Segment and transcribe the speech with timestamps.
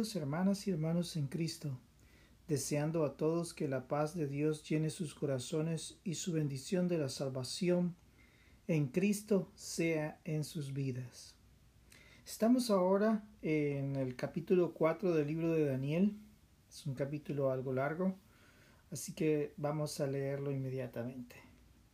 [0.00, 1.78] Hermanas y hermanos en Cristo,
[2.48, 6.96] deseando a todos que la paz de Dios llene sus corazones y su bendición de
[6.96, 7.94] la salvación
[8.66, 11.34] en Cristo sea en sus vidas.
[12.24, 16.16] Estamos ahora en el capítulo 4 del libro de Daniel.
[16.70, 18.16] Es un capítulo algo largo,
[18.90, 21.36] así que vamos a leerlo inmediatamente.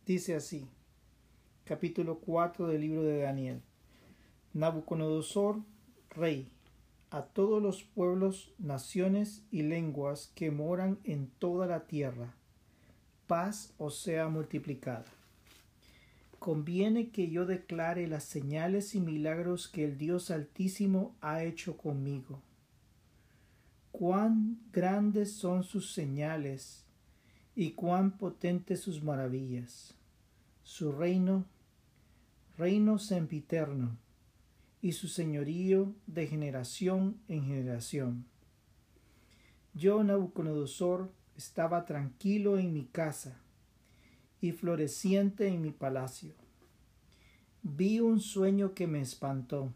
[0.05, 0.65] Dice así,
[1.65, 3.61] capítulo 4 del libro de Daniel.
[4.53, 5.61] Nabucodonosor,
[6.11, 6.49] rey,
[7.09, 12.33] a todos los pueblos, naciones y lenguas que moran en toda la tierra,
[13.27, 15.05] paz os sea multiplicada.
[16.39, 22.41] Conviene que yo declare las señales y milagros que el Dios Altísimo ha hecho conmigo.
[23.91, 26.85] Cuán grandes son sus señales
[27.55, 29.95] y cuán potentes sus maravillas.
[30.63, 31.45] Su reino,
[32.57, 33.97] reino sempiterno
[34.87, 38.25] y su señorío de generación en generación.
[39.73, 43.37] Yo, Nabucodonosor, estaba tranquilo en mi casa
[44.39, 46.35] y floreciente en mi palacio.
[47.63, 49.73] Vi un sueño que me espantó,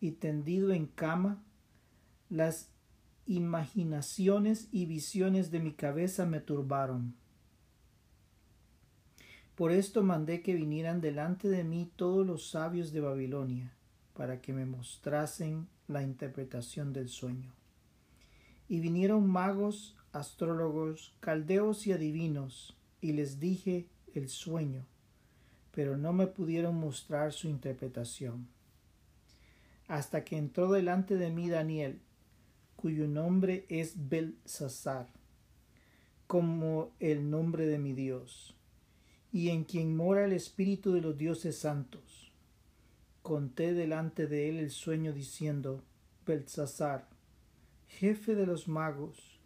[0.00, 1.42] y tendido en cama,
[2.28, 2.70] las
[3.26, 7.16] imaginaciones y visiones de mi cabeza me turbaron.
[9.56, 13.75] Por esto mandé que vinieran delante de mí todos los sabios de Babilonia,
[14.16, 17.52] para que me mostrasen la interpretación del sueño.
[18.68, 24.86] Y vinieron magos, astrólogos, caldeos y adivinos, y les dije el sueño,
[25.70, 28.48] pero no me pudieron mostrar su interpretación.
[29.86, 32.00] Hasta que entró delante de mí Daniel,
[32.74, 35.08] cuyo nombre es Belsasar,
[36.26, 38.56] como el nombre de mi Dios,
[39.30, 42.15] y en quien mora el Espíritu de los dioses santos
[43.26, 45.82] conté delante de él el sueño diciendo,
[46.24, 47.08] Belsasar,
[47.88, 49.40] jefe de los magos,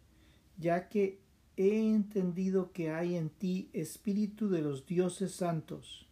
[0.55, 1.19] ya que
[1.57, 6.07] he entendido que hay en ti espíritu de los dioses santos,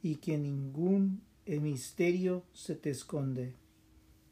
[0.00, 3.56] y que ningún misterio se te esconde.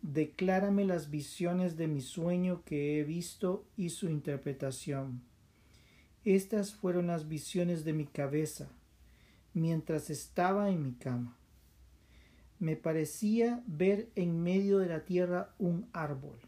[0.02, 5.22] Declárame las visiones de mi sueño que he visto y su interpretación.
[6.24, 8.68] Estas fueron las visiones de mi cabeza,
[9.52, 11.37] mientras estaba en mi cama
[12.58, 16.38] me parecía ver en medio de la tierra un árbol,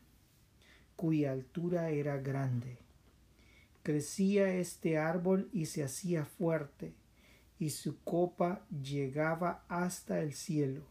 [0.96, 2.78] cuya altura era grande.
[3.82, 6.92] Crecía este árbol y se hacía fuerte,
[7.58, 10.82] y su copa llegaba hasta el cielo,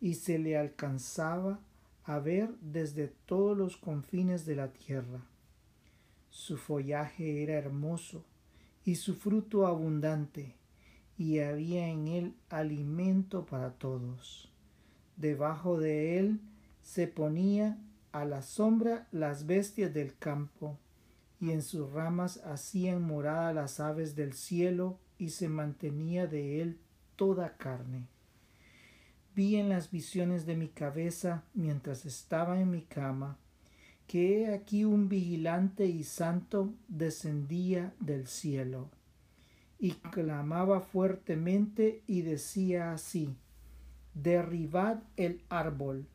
[0.00, 1.60] y se le alcanzaba
[2.04, 5.20] a ver desde todos los confines de la tierra.
[6.30, 8.24] Su follaje era hermoso,
[8.84, 10.54] y su fruto abundante,
[11.18, 14.52] y había en él alimento para todos.
[15.16, 16.40] Debajo de él
[16.80, 17.76] se ponía
[18.12, 20.78] a la sombra las bestias del campo,
[21.40, 26.78] y en sus ramas hacían morada las aves del cielo, y se mantenía de él
[27.16, 28.06] toda carne.
[29.34, 33.38] Vi en las visiones de mi cabeza, mientras estaba en mi cama,
[34.06, 38.88] que he aquí un vigilante y santo descendía del cielo
[39.78, 43.36] y clamaba fuertemente y decía así
[44.14, 46.06] Derribad el árbol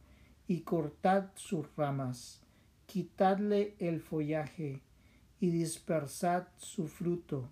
[0.47, 2.41] y cortad sus ramas,
[2.85, 4.81] quitadle el follaje
[5.39, 7.47] y dispersad su fruto.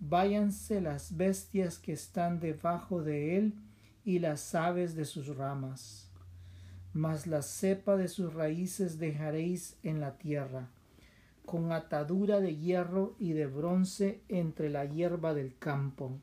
[0.00, 3.54] Váyanse las bestias que están debajo de él
[4.04, 6.10] y las aves de sus ramas.
[6.92, 10.68] Mas la cepa de sus raíces dejaréis en la tierra
[11.48, 16.20] con atadura de hierro y de bronce entre la hierba del campo.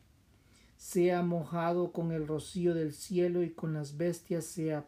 [0.78, 4.86] Sea mojado con el rocío del cielo y con las bestias sea,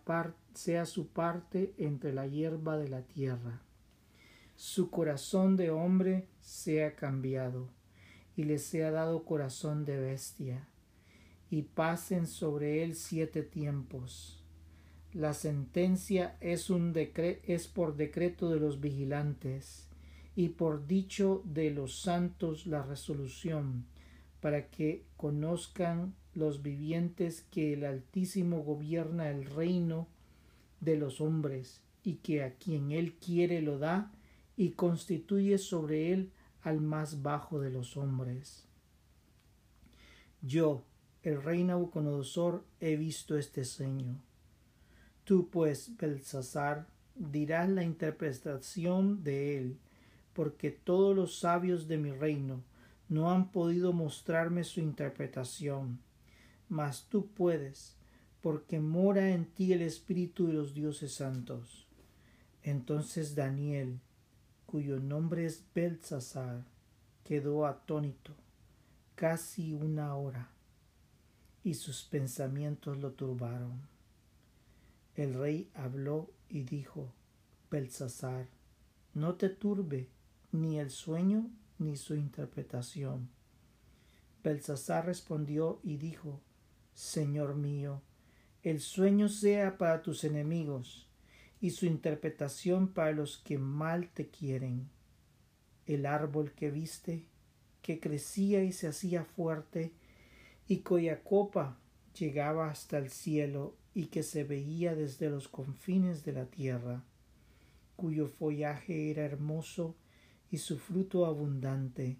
[0.53, 3.63] sea su parte entre la hierba de la tierra.
[4.55, 7.69] Su corazón de hombre sea cambiado
[8.35, 10.67] y le sea dado corazón de bestia,
[11.49, 14.43] y pasen sobre él siete tiempos.
[15.13, 19.86] La sentencia es, un es por decreto de los vigilantes
[20.37, 23.87] y por dicho de los santos la resolución,
[24.39, 30.07] para que conozcan los vivientes que el Altísimo gobierna el reino
[30.79, 34.11] de los hombres, y que a quien él quiere lo da,
[34.55, 36.29] y constituye sobre él
[36.61, 38.67] al más bajo de los hombres.
[40.43, 40.83] Yo,
[41.23, 44.21] el rey Nabucodonosor, he visto este sueño.
[45.23, 46.85] Tú, pues, Belsasar,
[47.15, 49.79] dirás la interpretación de él,
[50.37, 52.61] porque todos los sabios de mi reino
[53.09, 55.99] no han podido mostrarme su interpretación.
[56.69, 57.95] Mas tú puedes,
[58.41, 61.87] porque mora en ti el Espíritu de los dioses santos.
[62.61, 63.99] Entonces Daniel,
[64.67, 66.63] cuyo nombre es Belsasar,
[67.23, 68.35] quedó atónito
[69.15, 70.51] casi una hora
[71.63, 73.81] y sus pensamientos lo turbaron.
[75.15, 77.11] El rey habló y dijo,
[77.71, 78.45] Belsasar,
[79.15, 80.09] no te turbe
[80.57, 81.49] ni el sueño
[81.79, 83.29] ni su interpretación.
[84.43, 86.41] Belsasar respondió y dijo,
[86.93, 88.01] Señor mío,
[88.63, 91.07] el sueño sea para tus enemigos
[91.61, 94.89] y su interpretación para los que mal te quieren.
[95.85, 97.25] El árbol que viste,
[97.81, 99.93] que crecía y se hacía fuerte,
[100.67, 101.77] y cuya copa
[102.17, 107.03] llegaba hasta el cielo y que se veía desde los confines de la tierra,
[107.95, 109.95] cuyo follaje era hermoso
[110.51, 112.17] y su fruto abundante,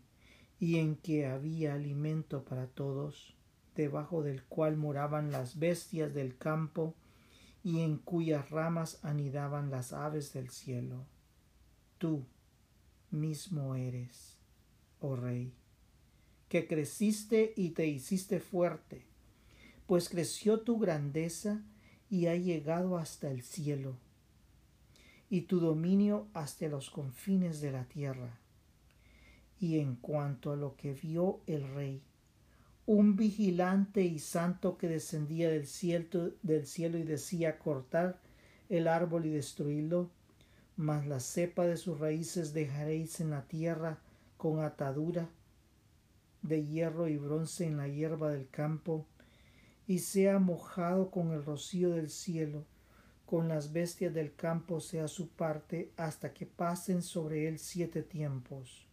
[0.59, 3.35] y en que había alimento para todos,
[3.75, 6.95] debajo del cual moraban las bestias del campo,
[7.63, 11.05] y en cuyas ramas anidaban las aves del cielo.
[11.97, 12.25] Tú
[13.11, 14.37] mismo eres,
[14.99, 15.53] oh Rey,
[16.49, 19.05] que creciste y te hiciste fuerte,
[19.85, 21.61] pues creció tu grandeza
[22.09, 23.97] y ha llegado hasta el cielo,
[25.29, 28.37] y tu dominio hasta los confines de la tierra.
[29.59, 32.01] Y en cuanto a lo que vio el rey,
[32.85, 38.19] un vigilante y santo que descendía del cielo, del cielo y decía cortar
[38.69, 40.09] el árbol y destruirlo,
[40.77, 43.99] mas la cepa de sus raíces dejaréis en la tierra
[44.37, 45.27] con atadura
[46.43, 49.05] de hierro y bronce en la hierba del campo,
[49.87, 52.65] y sea mojado con el rocío del cielo,
[53.27, 58.87] con las bestias del campo sea su parte, hasta que pasen sobre él siete tiempos.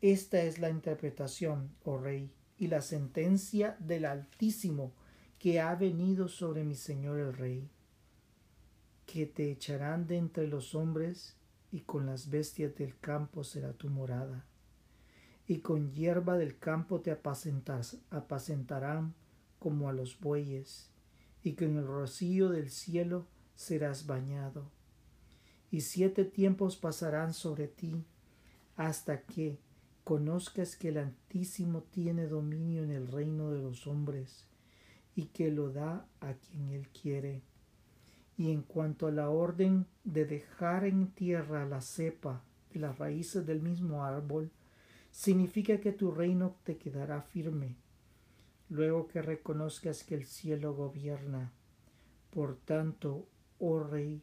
[0.00, 4.94] Esta es la interpretación, oh rey, y la sentencia del Altísimo
[5.38, 7.68] que ha venido sobre mi Señor el Rey,
[9.04, 11.36] que te echarán de entre los hombres,
[11.70, 14.46] y con las bestias del campo será tu morada,
[15.46, 19.12] y con hierba del campo te apacentarán
[19.58, 20.88] como a los bueyes,
[21.42, 24.70] y con el rocío del cielo serás bañado.
[25.70, 28.04] Y siete tiempos pasarán sobre ti,
[28.76, 29.58] hasta que,
[30.04, 34.46] conozcas que el Altísimo tiene dominio en el reino de los hombres
[35.14, 37.42] y que lo da a quien él quiere.
[38.36, 43.46] Y en cuanto a la orden de dejar en tierra la cepa y las raíces
[43.46, 44.50] del mismo árbol,
[45.10, 47.76] significa que tu reino te quedará firme,
[48.70, 51.52] luego que reconozcas que el cielo gobierna.
[52.30, 53.28] Por tanto,
[53.64, 54.20] oh Rey,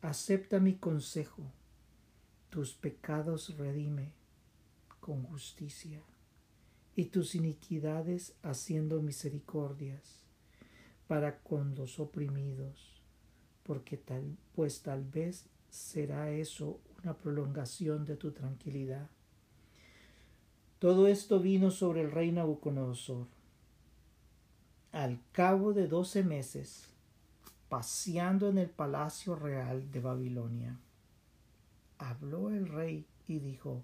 [0.00, 1.42] acepta mi consejo,
[2.50, 4.12] tus pecados redime
[5.00, 6.00] con justicia,
[6.94, 10.22] y tus iniquidades haciendo misericordias
[11.08, 13.02] para con los oprimidos,
[13.64, 19.10] porque tal, pues tal vez será eso una prolongación de tu tranquilidad.
[20.78, 23.26] Todo esto vino sobre el rey Nabucodonosor.
[24.92, 26.95] Al cabo de doce meses,
[27.68, 30.78] paseando en el palacio real de Babilonia,
[31.98, 33.82] habló el rey y dijo,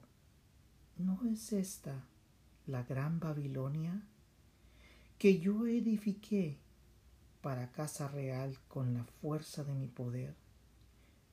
[0.99, 2.05] ¿No es esta
[2.67, 4.03] la gran Babilonia
[5.19, 6.59] que yo edifiqué
[7.41, 10.35] para casa real con la fuerza de mi poder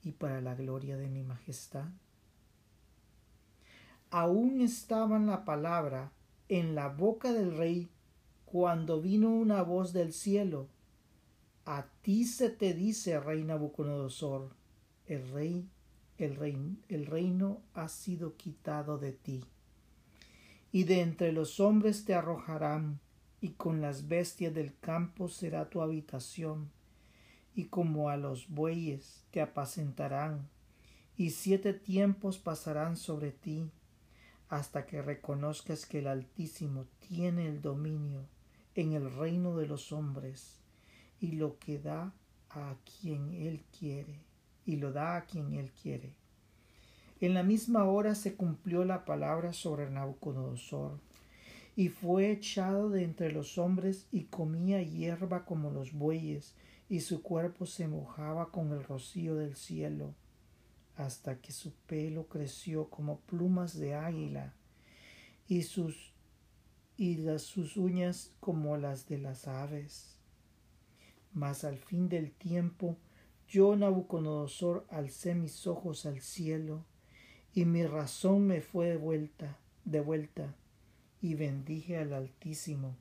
[0.04, 1.90] y para la gloria de mi majestad?
[4.12, 6.12] Aún estaba la palabra
[6.48, 7.90] en la boca del rey
[8.46, 10.68] cuando vino una voz del cielo.
[11.72, 14.50] A ti se te dice, rey Nabucodonosor,
[15.06, 15.70] el rey
[16.18, 19.46] el, reino, ha sido quitado de ti.
[20.72, 23.00] Y de entre los hombres te arrojarán,
[23.40, 26.72] y con las bestias del campo será tu habitación,
[27.54, 30.50] y como a los bueyes te apacentarán,
[31.18, 33.70] y siete tiempos pasarán sobre ti,
[34.50, 38.26] hasta que reconozcas que el Altísimo tiene el dominio
[38.74, 40.59] en el reino de los hombres,
[41.20, 42.14] y lo que da
[42.50, 44.30] a quien él quiere
[44.70, 46.14] y lo da a quien él quiere.
[47.22, 51.00] En la misma hora se cumplió la palabra sobre Nabucodonosor,
[51.76, 56.54] y fue echado de entre los hombres y comía hierba como los bueyes,
[56.88, 60.14] y su cuerpo se mojaba con el rocío del cielo,
[60.98, 64.54] hasta que su pelo creció como plumas de águila,
[65.48, 66.14] y sus
[66.96, 70.19] y las, sus uñas como las de las aves.
[71.34, 72.98] Mas al fin del tiempo
[73.48, 76.86] yo, Nabucodonosor, alcé mis ojos al cielo,
[77.52, 80.56] y mi razón me fue de vuelta, de vuelta,
[81.20, 82.96] y bendije al Altísimo,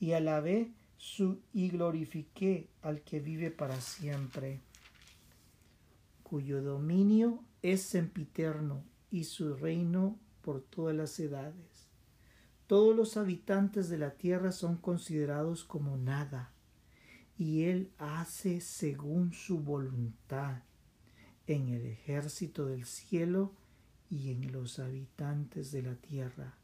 [0.00, 4.60] y alabé su y glorifiqué al que vive para siempre.
[6.22, 11.88] cuyo dominio es sempiterno y su reino por todas las edades.
[12.66, 16.51] Todos los habitantes de la tierra son considerados como nada,
[17.38, 20.62] y él hace según su voluntad
[21.46, 23.52] en el ejército del cielo
[24.10, 26.58] y en los habitantes de la tierra.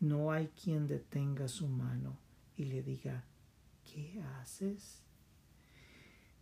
[0.00, 2.18] No hay quien detenga su mano
[2.56, 3.24] y le diga,
[3.84, 5.02] ¿qué haces?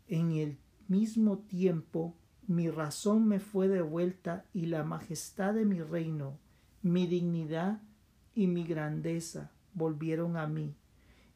[0.09, 2.17] En el mismo tiempo
[2.47, 6.39] mi razón me fue devuelta y la majestad de mi reino,
[6.83, 7.81] mi dignidad
[8.35, 10.75] y mi grandeza volvieron a mí,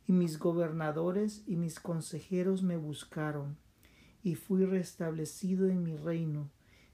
[0.08, 3.56] y mis gobernadores y mis consejeros me buscaron,
[4.22, 6.50] y fui restablecido en mi reino,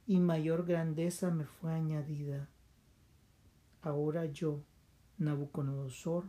[0.07, 2.49] y mayor grandeza me fue añadida.
[3.83, 4.62] Ahora yo,
[5.19, 6.25] Nabucodonosor,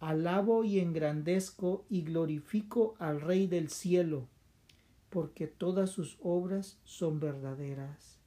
[0.00, 4.28] alabo y engrandezco y glorifico al Rey del cielo,
[5.08, 8.18] porque todas sus obras son verdaderas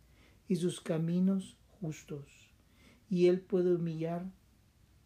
[0.48, 2.52] y sus caminos justos,
[3.10, 4.26] y él puede humillar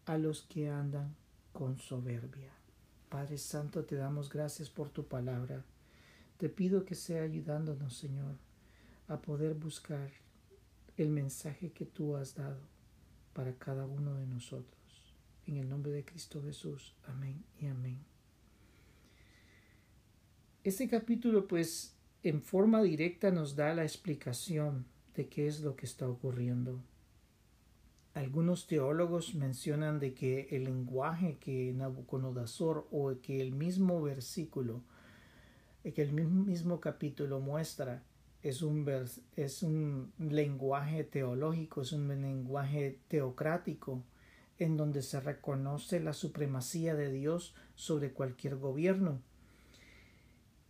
[0.06, 1.14] a los que andan
[1.54, 2.50] con soberbia.
[3.08, 5.64] Padre Santo, te damos gracias por tu palabra.
[6.36, 8.36] Te pido que sea ayudándonos, Señor,
[9.06, 10.10] a poder buscar
[10.96, 12.60] el mensaje que tú has dado
[13.32, 15.14] para cada uno de nosotros.
[15.46, 16.94] En el nombre de Cristo Jesús.
[17.06, 18.00] Amén y amén.
[20.64, 21.94] Este capítulo pues
[22.24, 26.82] en forma directa nos da la explicación de qué es lo que está ocurriendo.
[28.14, 34.82] Algunos teólogos mencionan de que el lenguaje que Nabucodonosor o que el mismo versículo,
[35.82, 38.04] que el mismo capítulo muestra
[38.42, 38.88] es un,
[39.36, 44.04] es un lenguaje teológico, es un lenguaje teocrático,
[44.58, 49.20] en donde se reconoce la supremacía de Dios sobre cualquier gobierno.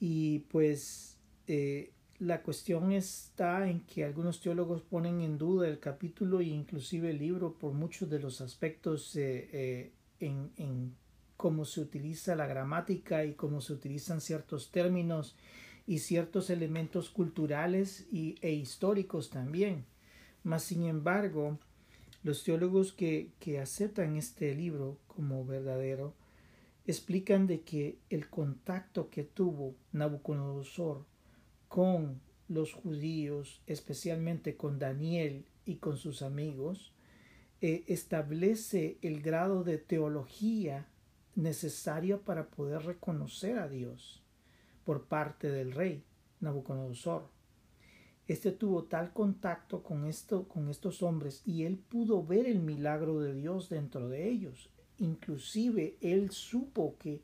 [0.01, 6.41] Y pues eh, la cuestión está en que algunos teólogos ponen en duda el capítulo
[6.41, 10.95] e inclusive el libro por muchos de los aspectos eh, eh, en, en
[11.37, 15.37] cómo se utiliza la gramática y cómo se utilizan ciertos términos
[15.87, 19.85] y ciertos elementos culturales y, e históricos también.
[20.43, 21.59] Mas, sin embargo,
[22.23, 26.15] los teólogos que, que aceptan este libro como verdadero
[26.87, 31.05] explican de que el contacto que tuvo Nabucodonosor
[31.75, 36.93] con los judíos, especialmente con Daniel y con sus amigos,
[37.61, 40.87] eh, establece el grado de teología
[41.35, 44.23] necesario para poder reconocer a Dios
[44.85, 46.05] por parte del rey
[46.39, 47.27] Nabucodonosor.
[48.29, 53.19] Este tuvo tal contacto con, esto, con estos hombres y él pudo ver el milagro
[53.19, 57.21] de Dios dentro de ellos inclusive él supo que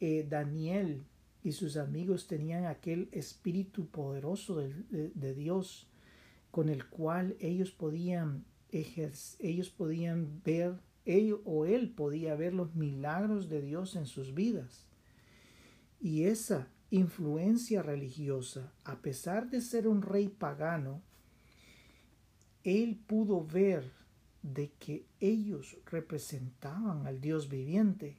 [0.00, 1.04] eh, Daniel
[1.42, 5.88] y sus amigos tenían aquel espíritu poderoso de, Dios
[6.50, 13.48] con el cual ellos podían ellos podían ver ellos, o él podía ver los milagros
[13.48, 14.86] de Dios en sus vidas.
[16.00, 21.02] Y esa influencia religiosa, a pesar de ser un rey pagano,
[22.62, 23.90] él pudo ver
[24.42, 28.16] de que ellos representaban al Dios viviente,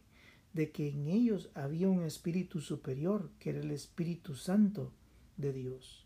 [0.54, 4.92] de que en ellos había un espíritu superior, que era el Espíritu Santo
[5.38, 6.06] de Dios.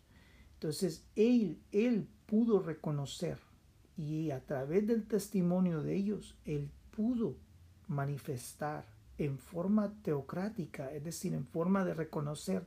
[0.53, 3.39] Entonces él, él pudo reconocer
[3.97, 7.35] y a través del testimonio de ellos, él pudo
[7.87, 8.85] manifestar
[9.17, 12.65] en forma teocrática, es decir, en forma de reconocer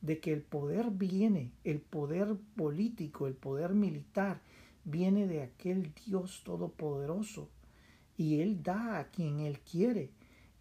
[0.00, 4.40] de que el poder viene, el poder político, el poder militar,
[4.84, 7.48] viene de aquel Dios todopoderoso
[8.16, 10.10] y Él da a quien Él quiere.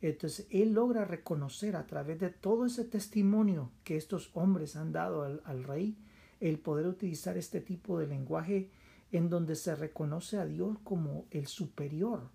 [0.03, 5.24] Entonces Él logra reconocer a través de todo ese testimonio que estos hombres han dado
[5.24, 5.95] al, rey,
[6.41, 8.69] el poder utilizar este tipo de lenguaje
[9.13, 12.29] en donde se reconoce a Dios como el superior,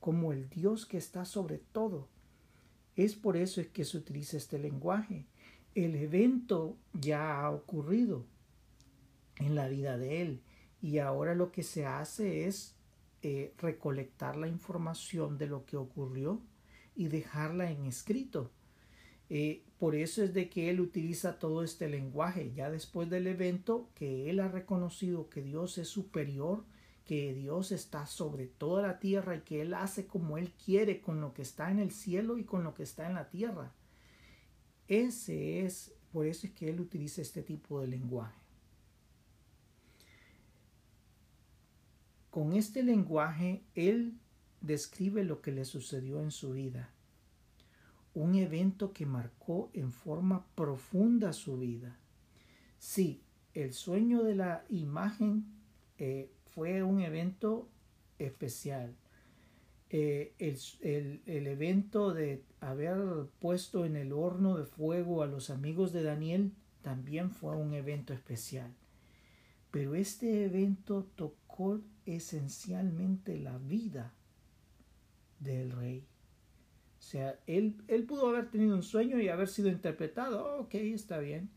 [0.00, 2.08] como el Dios que está sobre todo.
[2.96, 5.24] Es por eso es que se utiliza este lenguaje.
[5.76, 8.26] El evento ya ha ocurrido
[9.36, 10.42] en la vida de él
[10.82, 12.74] y ahora lo que se hace es
[13.22, 16.42] eh, recolectar la información de lo que ocurrió
[16.94, 18.50] y dejarla en escrito.
[19.30, 23.90] Eh, por eso es de que él utiliza todo este lenguaje, ya después del evento,
[23.94, 26.64] que él ha reconocido que Dios es superior,
[27.04, 31.20] que Dios está sobre toda la tierra y que él hace como él quiere con
[31.20, 33.74] lo que está en el cielo y con lo que está en la tierra.
[34.88, 38.38] Ese es, por eso es que él utiliza este tipo de lenguaje.
[42.30, 44.18] Con este lenguaje, él
[44.64, 46.90] describe lo que le sucedió en su vida,
[48.14, 51.98] un evento que marcó en forma profunda su vida.
[52.78, 55.44] Sí, el sueño de la imagen
[55.98, 57.68] eh, fue un evento
[58.18, 58.94] especial.
[59.90, 65.92] Eh, el, el, evento de haber puesto en el horno de fuego a los amigos
[65.92, 66.52] de Daniel
[66.82, 68.74] también fue un evento especial.
[69.70, 74.12] Pero este evento tocó esencialmente la vida
[75.44, 76.06] del rey.
[76.98, 80.74] O sea, él, él pudo haber tenido un sueño y haber sido interpretado, oh, ok,
[80.74, 81.50] está bien.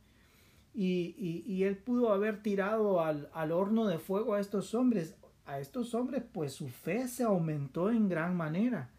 [0.73, 1.15] Y,
[1.47, 5.15] y, él pudo haber tirado al, al horno de fuego a estos hombres.
[5.45, 8.91] A estos hombres, pues su fe se aumentó en gran manera.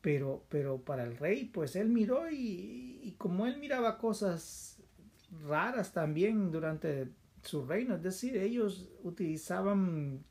[0.00, 4.82] Pero, pero para el rey, pues él miró y, como él miraba cosas
[5.46, 7.10] raras también durante
[7.42, 10.24] su reino, es decir, ellos utilizaban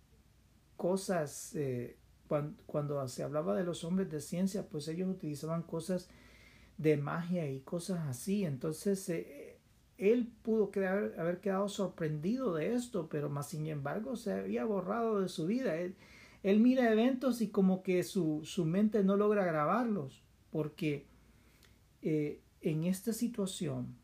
[0.75, 1.97] cosas, eh,
[2.29, 6.07] cuando, se hablaba de los hombres de ciencia, pues ellos utilizaban cosas
[6.77, 9.57] de magia y cosas así, entonces eh,
[9.97, 10.71] él pudo
[11.17, 15.75] haber quedado sorprendido de esto, pero más sin embargo se había borrado de su vida.
[15.75, 15.95] Él,
[16.43, 21.05] él mira eventos y como que su, su mente no logra grabarlos, porque
[22.01, 23.97] eh, en esta situación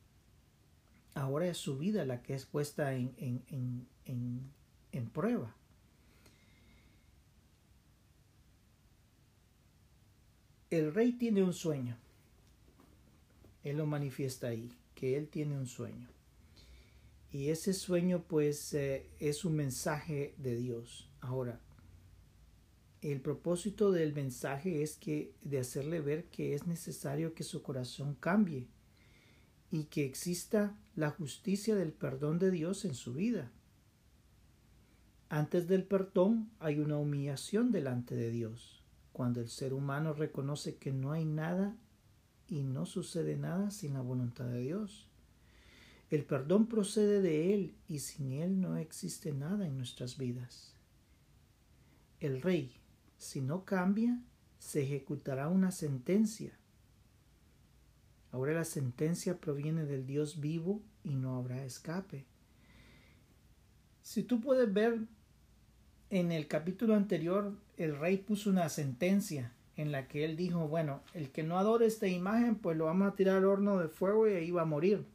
[1.13, 4.51] ahora es su vida la que es puesta en, en, en,
[4.91, 5.55] en prueba.
[10.71, 11.97] El rey tiene un sueño.
[13.63, 16.09] Él lo manifiesta ahí, que él tiene un sueño.
[17.31, 21.09] Y ese sueño pues eh, es un mensaje de Dios.
[21.21, 21.59] Ahora,
[23.01, 28.15] el propósito del mensaje es que de hacerle ver que es necesario que su corazón
[28.15, 28.67] cambie
[29.69, 33.51] y que exista la justicia del perdón de Dios en su vida.
[35.29, 38.74] Antes del perdón hay una humillación delante de Dios,
[39.15, 41.75] cuando el ser humano reconoce que no hay nada
[42.47, 45.07] y no sucede nada sin la voluntad de Dios.
[46.11, 50.75] El perdón procede de Él y sin Él no existe nada en nuestras vidas.
[52.19, 52.75] El rey,
[53.17, 54.21] si no cambia,
[54.59, 56.59] se ejecutará una sentencia
[58.35, 62.25] Ahora la sentencia proviene del Dios vivo y no habrá escape.
[64.01, 65.07] Si tú puedes ver
[66.09, 71.01] en el capítulo anterior, el rey puso una sentencia en la que él dijo, bueno,
[71.13, 74.27] el que no adore esta imagen, pues lo vamos a tirar al horno de fuego
[74.27, 75.05] y ahí va a morir.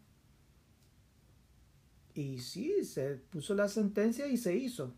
[2.14, 4.92] Y sí, se puso la sentencia y se hizo.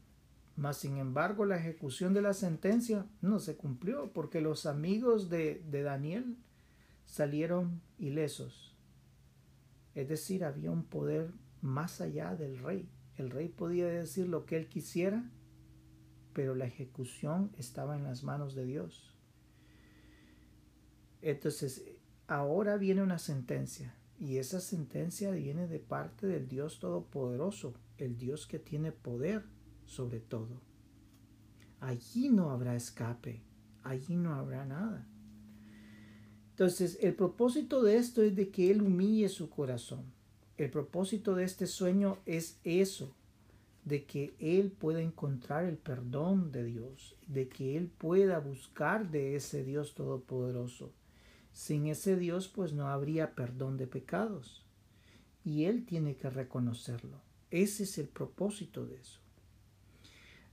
[0.56, 5.62] Mas, sin embargo, la ejecución de la sentencia no se cumplió porque los amigos de,
[5.70, 6.36] de Daniel
[7.06, 8.74] salieron ilesos.
[9.94, 12.88] Es decir, había un poder más allá del rey.
[13.16, 15.24] El rey podía decir lo que él quisiera,
[16.32, 19.14] pero la ejecución estaba en las manos de Dios.
[21.20, 21.84] Entonces,
[22.26, 28.46] ahora viene una sentencia, y esa sentencia viene de parte del Dios Todopoderoso, el Dios
[28.46, 29.44] que tiene poder
[29.84, 30.60] sobre todo.
[31.80, 33.42] Allí no habrá escape,
[33.82, 35.06] allí no habrá nada.
[36.50, 40.12] Entonces, el propósito de esto es de que Él humille su corazón.
[40.56, 43.16] El propósito de este sueño es eso,
[43.84, 49.36] de que Él pueda encontrar el perdón de Dios, de que Él pueda buscar de
[49.36, 50.92] ese Dios todopoderoso.
[51.52, 54.64] Sin ese Dios, pues no habría perdón de pecados.
[55.44, 57.20] Y Él tiene que reconocerlo.
[57.50, 59.20] Ese es el propósito de eso.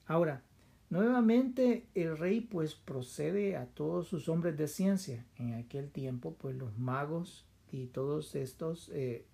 [0.05, 0.43] Ahora,
[0.89, 5.23] Nuevamente el rey pues procede a todos sus hombres de ciencia.
[5.37, 9.25] En aquel tiempo pues los magos y todos estos, eh,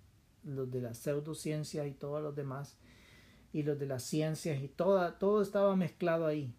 [0.44, 2.76] los de la pseudociencia y todos los demás,
[3.56, 6.52] y los de las ciencias y toda, todo estaba mezclado ahí.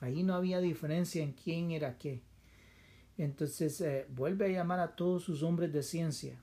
[0.00, 2.20] Ahí no había diferencia en quién era qué.
[3.16, 6.38] Entonces eh, vuelve a llamar a todos sus hombres de ciencia.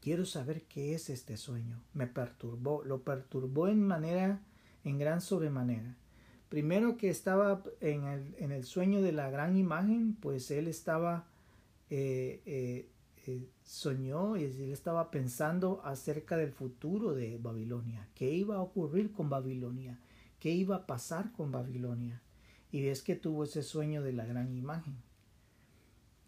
[0.00, 1.82] Quiero saber qué es este sueño.
[1.92, 4.40] Me perturbó, lo perturbó en manera
[4.84, 5.94] en gran sobremanera.
[6.48, 11.26] Primero que estaba en el, en el sueño de la gran imagen, pues él estaba,
[11.90, 12.88] eh, eh,
[13.28, 19.12] eh, soñó y él estaba pensando acerca del futuro de Babilonia, qué iba a ocurrir
[19.12, 20.00] con Babilonia,
[20.40, 22.22] qué iba a pasar con Babilonia.
[22.72, 24.96] Y ves que tuvo ese sueño de la gran imagen.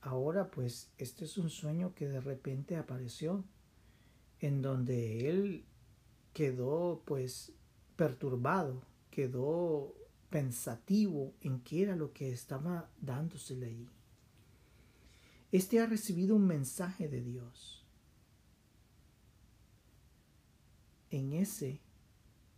[0.03, 3.45] Ahora pues este es un sueño que de repente apareció,
[4.39, 5.65] en donde él
[6.35, 7.55] quedó pues
[7.97, 9.95] perturbado, quedó
[10.29, 13.89] pensativo en qué era lo que estaba dándosele allí.
[15.53, 17.85] Este ha recibido un mensaje de Dios.
[21.11, 21.81] En ese,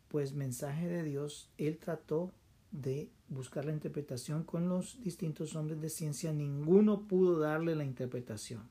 [0.08, 2.32] pues, mensaje de Dios, él trató
[2.70, 6.32] de buscar la interpretación con los distintos hombres de ciencia.
[6.32, 8.68] Ninguno pudo darle la interpretación.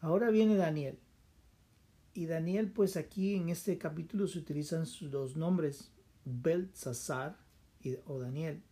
[0.00, 0.98] Ahora viene Daniel
[2.16, 5.90] y Daniel, pues aquí en este capítulo se utilizan sus dos nombres,
[6.24, 7.36] Belsasar
[8.06, 8.62] o Daniel.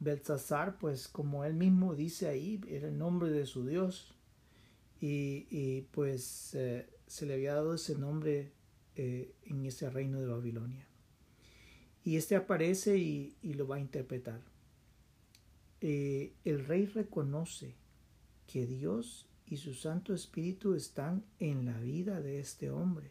[0.00, 4.14] Belsasar, pues como él mismo dice ahí, era el nombre de su Dios.
[5.02, 8.52] Y, pues eh, se le había dado ese nombre
[8.96, 10.86] eh, en ese reino de Babilonia.
[12.04, 14.40] Y este aparece y, lo va a interpretar.
[15.80, 17.74] Eh, el rey reconoce
[18.46, 23.10] que Dios y su Santo Espíritu están en la vida de este hombre.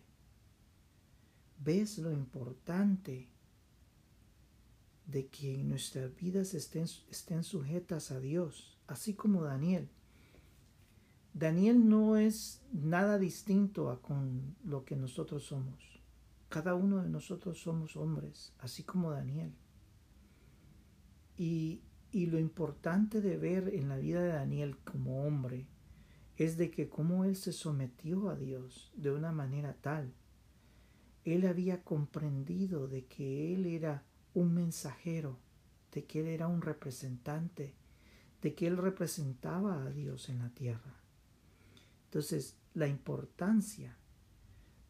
[1.59, 3.27] ¿Ves lo importante
[5.09, 9.89] de que nuestras vidas estén, estén sujetas a Dios, así como Daniel?
[11.33, 16.01] Daniel no es nada distinto a con lo que nosotros somos.
[16.49, 19.53] Cada uno de nosotros somos hombres, así como Daniel.
[21.37, 25.67] Y, y lo importante de ver en la vida de Daniel como hombre
[26.37, 30.13] es de que como él se sometió a Dios de una manera tal,
[31.25, 34.03] él había comprendido de que él era
[34.39, 35.37] un mensajero,
[35.91, 37.75] de que él era un representante,
[38.41, 40.95] de que él representaba a Dios en la tierra.
[42.05, 43.97] Entonces, la importancia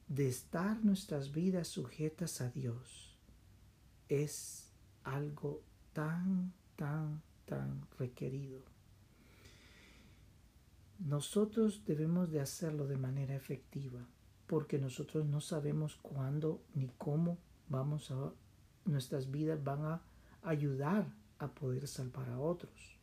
[0.07, 3.17] de estar nuestras vidas sujetas a Dios
[4.07, 4.71] es
[5.03, 8.61] algo tan, tan, tan requerido.
[10.99, 14.05] Nosotros debemos de hacerlo de manera efectiva
[14.47, 17.37] porque nosotros no sabemos cuándo ni cómo
[17.69, 18.33] vamos a
[18.89, 20.01] nuestras vidas van a
[20.41, 21.05] ayudar
[21.37, 22.97] a poder salvar a otros.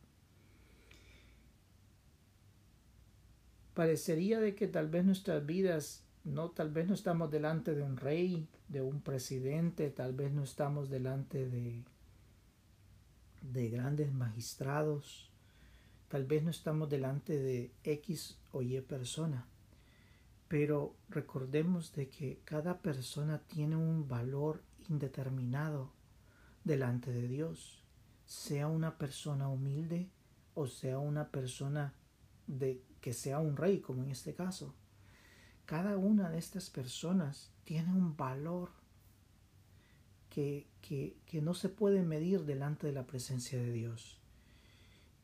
[3.73, 7.95] Parecería de que tal vez nuestras vidas no tal vez no estamos delante de un
[7.95, 11.83] rey, de un presidente, tal vez no estamos delante de
[13.41, 15.27] de grandes magistrados,
[16.07, 19.45] Tal vez no estamos delante de X o Y persona,
[20.47, 25.91] pero recordemos de que cada persona tiene un valor indeterminado
[26.63, 27.83] delante de Dios,
[28.25, 30.09] sea una persona humilde
[30.59, 31.93] o sea una persona
[32.47, 34.73] de que sea un rey, como en este caso.
[35.67, 38.71] Cada una de estas personas tiene un valor
[40.31, 44.19] que, que, que no se puede medir delante de la presencia de Dios.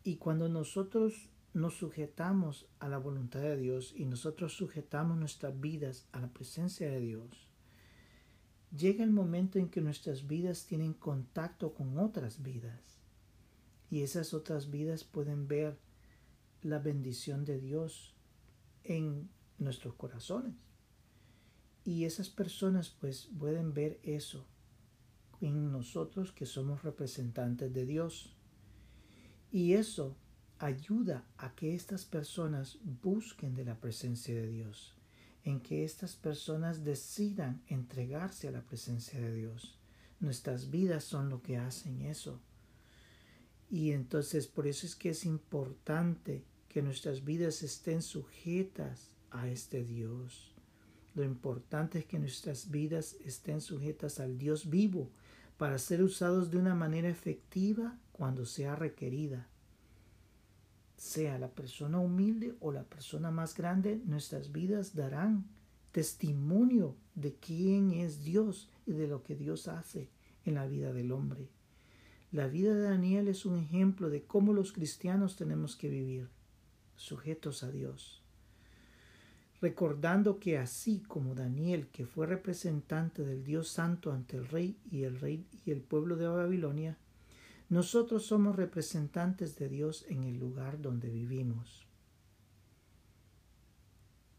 [0.04, 6.06] Y cuando nosotros nos sujetamos a la voluntad de Dios y nosotros sujetamos nuestras vidas
[6.12, 7.48] a la presencia de Dios,
[8.76, 13.00] llega el momento en que nuestras vidas tienen contacto con otras vidas.
[13.90, 15.78] Y esas otras vidas pueden ver
[16.62, 18.14] la bendición de Dios
[18.84, 20.56] en nuestros corazones.
[21.86, 24.46] Y esas personas pues pueden ver eso
[25.42, 28.34] en nosotros que somos representantes de Dios.
[29.52, 30.16] Y eso
[30.58, 34.93] ayuda a que estas personas busquen de la presencia de Dios,
[35.44, 39.78] en que estas personas decidan entregarse a la presencia de Dios.
[40.20, 42.40] Nuestras vidas son lo que hacen eso.
[43.70, 49.84] Y entonces por eso es que es importante que nuestras vidas estén sujetas a este
[49.84, 50.54] Dios.
[51.16, 55.12] Lo importante es que nuestras vidas estén sujetas al Dios vivo
[55.58, 59.48] para ser usados de una manera efectiva cuando sea requerida.
[61.04, 65.46] Sea la persona humilde o la persona más grande, nuestras vidas darán
[65.92, 70.08] testimonio de quién es Dios y de lo que Dios hace
[70.46, 71.50] en la vida del hombre.
[72.32, 76.30] La vida de Daniel es un ejemplo de cómo los cristianos tenemos que vivir,
[76.96, 78.24] sujetos a Dios
[79.64, 85.04] recordando que así como Daniel, que fue representante del Dios Santo ante el rey y
[85.04, 86.98] el rey y el pueblo de Babilonia,
[87.74, 91.88] nosotros somos representantes de Dios en el lugar donde vivimos.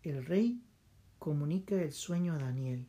[0.05, 0.63] El rey
[1.19, 2.87] comunica el sueño a Daniel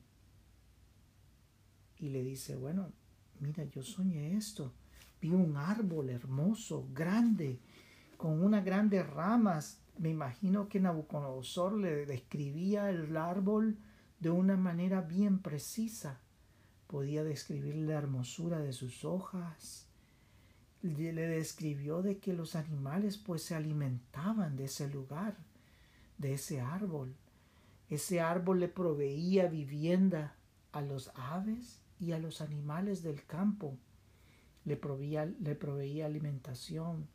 [1.97, 2.91] y le dice, bueno,
[3.39, 4.71] mira, yo soñé esto,
[5.19, 7.59] vi un árbol hermoso, grande,
[8.15, 9.81] con unas grandes ramas.
[9.97, 13.79] Me imagino que Nabucodonosor le describía el árbol
[14.19, 16.21] de una manera bien precisa.
[16.85, 19.89] Podía describir la hermosura de sus hojas,
[20.81, 25.35] le describió de que los animales pues se alimentaban de ese lugar,
[26.17, 27.15] de ese árbol.
[27.89, 30.35] Ese árbol le proveía vivienda
[30.71, 33.77] a los aves y a los animales del campo.
[34.63, 37.07] Le proveía, le proveía alimentación.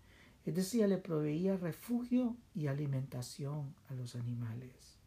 [0.44, 4.98] Es decir, le proveía refugio y alimentación a los animales.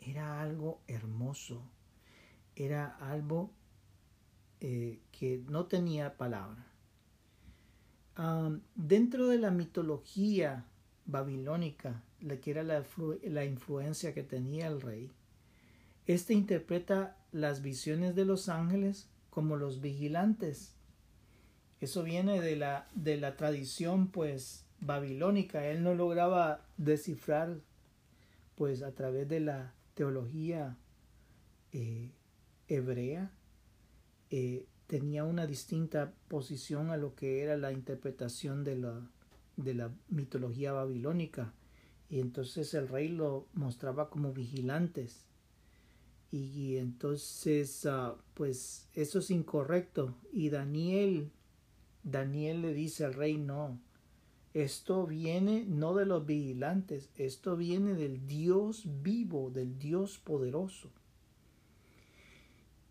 [0.00, 1.62] Era algo hermoso.
[2.56, 3.50] Era algo
[4.64, 6.64] eh, que no tenía palabra.
[8.76, 10.66] dentro de la mitología
[11.04, 12.84] babilónica, la que era la,
[13.24, 15.10] la influencia que tenía el rey.
[16.06, 20.76] Este interpreta las visiones de los ángeles como los vigilantes.
[21.80, 25.66] Eso viene de la, de la tradición pues babilónica.
[25.66, 27.56] Él no lograba descifrar
[28.54, 30.76] pues a través de la teología
[31.72, 32.12] eh,
[32.68, 33.32] hebrea
[34.32, 39.08] eh, tenía una distinta posición a lo que era la interpretación de la,
[39.56, 41.52] de la mitología babilónica.
[42.08, 45.26] Y entonces el rey lo mostraba como vigilantes.
[46.30, 50.16] Y entonces ah, pues eso es incorrecto.
[50.32, 51.30] Y Daniel
[52.02, 53.78] Daniel le dice al rey no
[54.54, 60.90] esto viene no de los vigilantes esto viene del Dios vivo del Dios poderoso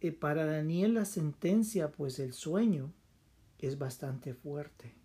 [0.02, 2.92] eh, para Daniel la sentencia pues el sueño
[3.60, 4.96] es bastante fuerte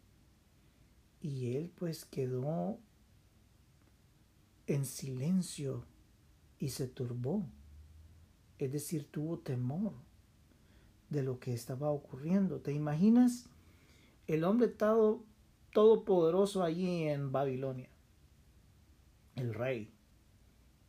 [1.20, 2.78] y él pues quedó
[4.66, 5.84] en silencio
[6.58, 7.44] y se turbó.
[8.58, 9.92] Es decir, tuvo temor
[11.10, 12.60] de lo que estaba ocurriendo.
[12.60, 13.48] ¿Te imaginas
[14.26, 15.22] el hombre todo,
[15.72, 17.88] todopoderoso allí en Babilonia?
[19.34, 19.92] El rey.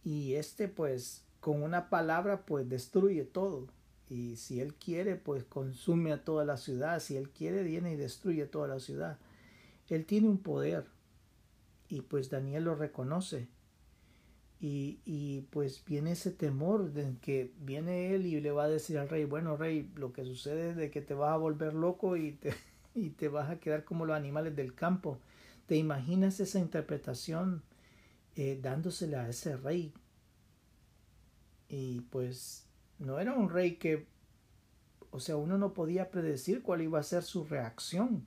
[0.04, 3.68] Y este pues con una palabra pues destruye todo.
[4.10, 7.00] Y si él quiere pues consume a toda la ciudad.
[7.00, 9.18] Si él quiere viene y destruye toda la ciudad.
[9.90, 10.86] Él tiene un poder
[11.90, 13.48] y pues Daniel lo reconoce.
[14.60, 18.98] Y, y, pues viene ese temor de que viene él y le va a decir
[18.98, 22.18] al rey, bueno rey, lo que sucede es de que te vas a volver loco
[22.18, 22.56] y te,
[22.96, 25.20] y te vas a quedar como los animales del campo.
[25.68, 27.62] ¿Te imaginas esa interpretación
[28.36, 29.94] eh, dándosela a ese rey?
[31.70, 32.67] Y pues
[33.00, 34.08] no era un rey que,
[35.12, 38.26] o sea, uno no podía predecir cuál iba a ser su reacción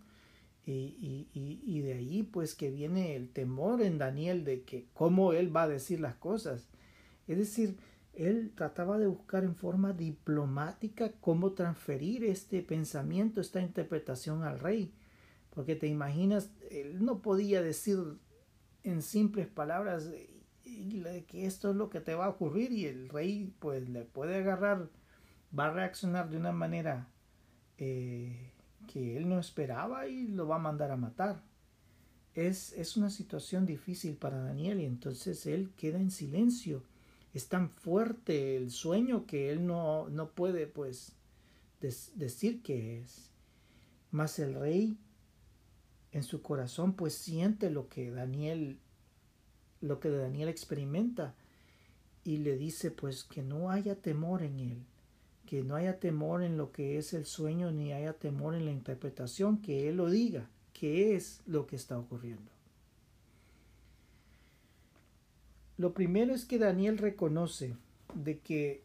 [0.65, 5.33] y, y, y, de ahí pues que viene el temor en Daniel de que cómo
[5.33, 6.69] él va a decir las cosas.
[7.27, 7.77] Es decir,
[8.13, 14.93] él trataba de buscar en forma diplomática cómo transferir este pensamiento, esta interpretación al rey.
[15.51, 17.99] Porque te imaginas, él no podía decir
[18.85, 20.11] en simples palabras
[21.27, 24.37] que esto es lo que te va a ocurrir y el rey pues le puede
[24.37, 24.89] agarrar,
[25.57, 27.09] va a reaccionar de una manera
[27.79, 28.53] eh,
[28.87, 31.43] que él no esperaba y lo va a mandar a matar.
[32.35, 36.85] Es, es una situación difícil para Daniel y entonces él queda en silencio.
[37.35, 41.13] Es tan fuerte el sueño que él no, no puede pues
[41.81, 43.31] decir que es.
[44.11, 44.99] Mas el rey
[46.13, 48.79] en su corazón pues siente lo que Daniel
[49.81, 51.35] lo que Daniel experimenta
[52.25, 54.85] y le dice pues que no haya temor en él
[55.51, 58.71] que no haya temor en lo que es el sueño, ni haya temor en la
[58.71, 62.53] interpretación, que Él lo diga, qué es lo que está ocurriendo.
[65.77, 67.75] Lo primero es que Daniel reconoce
[68.15, 68.85] de que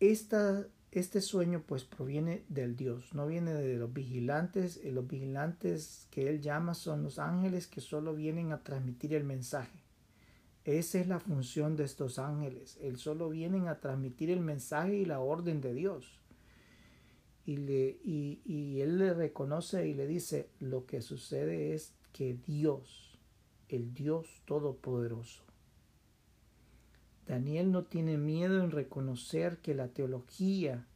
[0.00, 6.06] esta, este sueño pues proviene del Dios, no viene de los vigilantes, y los vigilantes
[6.10, 9.78] que él llama son los ángeles que solo vienen a transmitir el mensaje.
[10.64, 12.78] Esa es la función de estos ángeles.
[12.82, 16.18] Él solo vienen a transmitir el mensaje y la orden de Dios.
[17.46, 23.18] Y, le, y, él le reconoce y le dice, lo que sucede es que Dios,
[23.70, 25.42] el Dios Todopoderoso,
[27.28, 30.86] Daniel no tiene miedo en reconocer que la teología,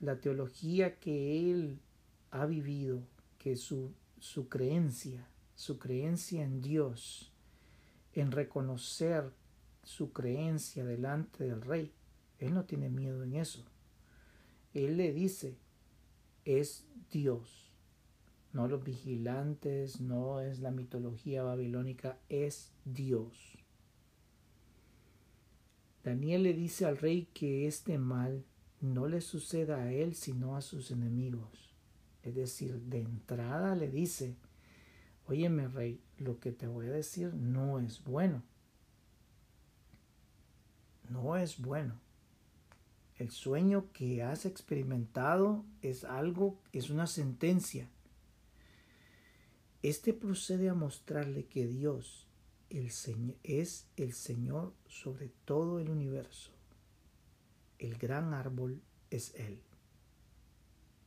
[0.00, 1.78] la teología que él
[2.30, 3.02] ha vivido,
[3.38, 7.34] que su, su creencia, su creencia en Dios,
[8.14, 9.30] en reconocer
[9.84, 11.92] su creencia delante del rey.
[12.38, 13.62] Él no tiene miedo en eso.
[14.72, 15.58] Él le dice,
[16.46, 17.70] es Dios.
[18.54, 23.59] No los vigilantes, no es la mitología babilónica, es Dios.
[26.04, 28.44] Daniel le dice al rey que este mal
[28.80, 31.74] no le suceda a él sino a sus enemigos.
[32.22, 34.36] Es decir, de entrada le dice,
[35.26, 38.42] Óyeme, rey, lo que te voy a decir no es bueno.
[41.08, 42.00] No es bueno.
[43.16, 47.88] El sueño que has experimentado es algo, es una sentencia.
[49.82, 52.26] Este procede a mostrarle que Dios
[52.70, 56.52] es el Señor sobre todo el universo.
[57.78, 58.80] El gran árbol
[59.10, 59.60] es Él,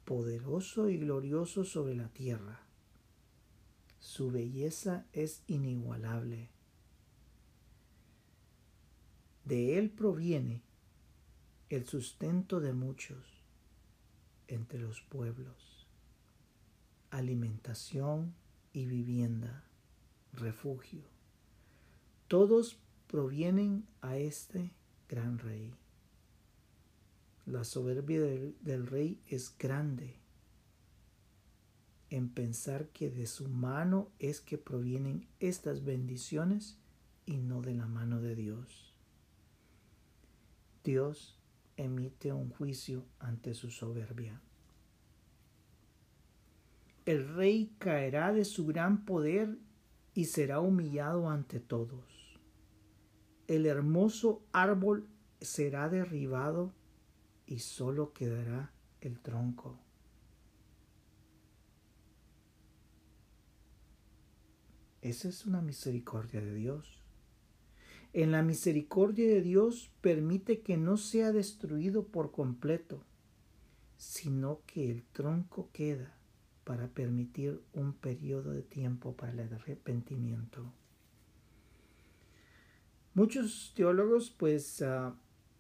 [0.05, 2.63] poderoso y glorioso sobre la tierra
[4.03, 6.49] su belleza es inigualable.
[9.45, 10.61] De él proviene
[11.69, 13.41] el sustento de muchos
[14.49, 15.87] entre los pueblos,
[17.11, 18.35] alimentación
[18.73, 19.63] y vivienda,
[20.33, 21.12] refugio.
[22.33, 24.71] Todos provienen a este
[25.07, 25.71] gran rey.
[27.45, 30.15] La soberbia del, del, rey es grande
[32.09, 36.79] en pensar que de su mano es que provienen estas bendiciones
[37.27, 38.95] y no de la mano de Dios.
[40.83, 41.37] Dios
[41.77, 44.41] emite un juicio ante su soberbia.
[47.05, 49.55] El rey caerá de su gran poder
[50.15, 52.22] y será humillado ante todos.
[53.47, 55.07] El hermoso árbol
[55.41, 56.73] será derribado
[57.45, 59.79] y solo quedará el tronco.
[65.01, 67.03] Esa es una misericordia de Dios.
[68.13, 73.03] En la misericordia de Dios permite que no sea destruido por completo,
[73.97, 76.15] sino que el tronco queda
[76.63, 80.71] para permitir un periodo de tiempo para el arrepentimiento.
[83.13, 85.13] Muchos teólogos pues uh,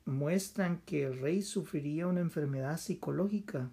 [0.09, 3.69] muestran que el rey sufriría una enfermedad psicológica,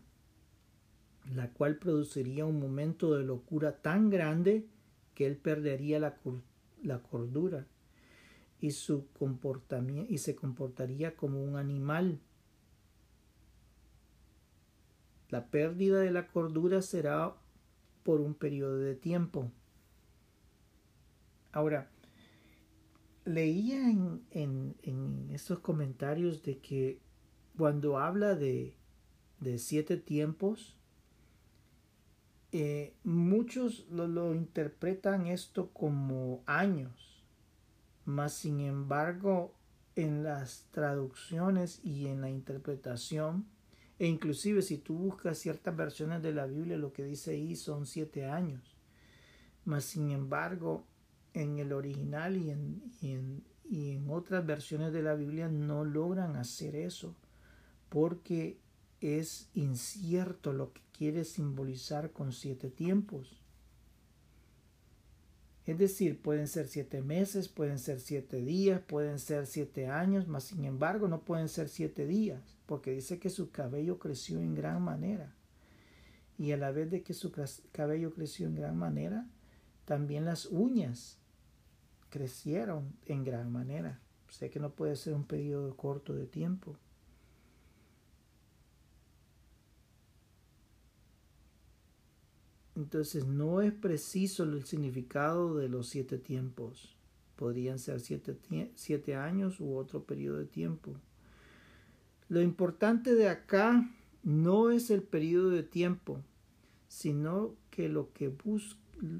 [1.34, 4.66] la cual produciría un momento de locura tan grande
[5.14, 6.16] que él perdería la,
[6.82, 7.66] la cordura
[8.60, 12.20] y su comportamiento y se comportaría como un animal
[15.30, 17.36] La pérdida de la cordura será
[18.02, 19.50] por un periodo de tiempo.
[21.52, 21.88] Ahora,
[23.24, 27.00] leía en, en, estos comentarios de que
[27.56, 28.74] cuando habla de,
[29.40, 30.76] de siete tiempos,
[32.52, 37.22] eh, muchos lo, lo, interpretan esto como años,
[38.04, 39.54] mas sin embargo
[39.94, 43.46] en las traducciones y en la interpretación
[44.00, 47.84] e inclusive si tú buscas ciertas versiones de la Biblia, lo que dice ahí son
[47.84, 48.74] siete años.
[49.66, 50.86] Mas sin embargo,
[51.34, 55.84] en el original y en, y en, y en otras versiones de la Biblia no
[55.84, 57.14] logran hacer eso
[57.88, 58.58] porque
[59.00, 63.40] es incierto lo que quiere simbolizar con siete tiempos.
[65.66, 70.44] Es decir, pueden ser siete meses, pueden ser siete días, pueden ser siete años, mas
[70.44, 74.82] sin embargo no pueden ser siete días, porque dice que su cabello creció en gran
[74.82, 75.34] manera.
[76.38, 77.32] Y a la vez de que su
[77.72, 79.28] cabello creció en gran manera,
[79.84, 81.19] también las uñas
[82.10, 84.00] crecieron en gran manera.
[84.28, 86.76] Sé que no puede ser un periodo corto de tiempo.
[92.76, 96.96] Entonces no es preciso el significado de los siete tiempos.
[97.36, 98.36] Podrían ser siete,
[98.74, 100.94] siete años u otro periodo de tiempo.
[102.28, 103.90] Lo importante de acá
[104.22, 106.22] no es el periodo de tiempo,
[106.88, 108.30] sino que lo que,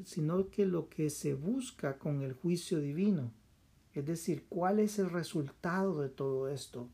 [0.04, 3.32] sino que, lo que se busca con el juicio divino.
[3.94, 6.88] Es decir, cuál es el resultado de todo esto.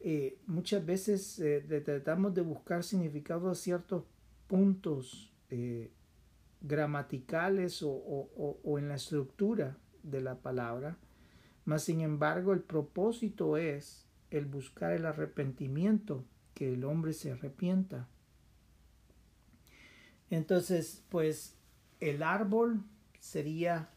[0.00, 4.04] Eh, muchas veces eh, tratamos de buscar significado a ciertos
[4.46, 5.90] puntos eh,
[6.60, 10.96] gramaticales o, en la estructura de la palabra,
[11.64, 18.08] mas sin embargo el propósito es el buscar el arrepentimiento, que el hombre se arrepienta.
[20.30, 21.55] Entonces, pues
[22.00, 22.82] el árbol
[23.20, 23.88] sería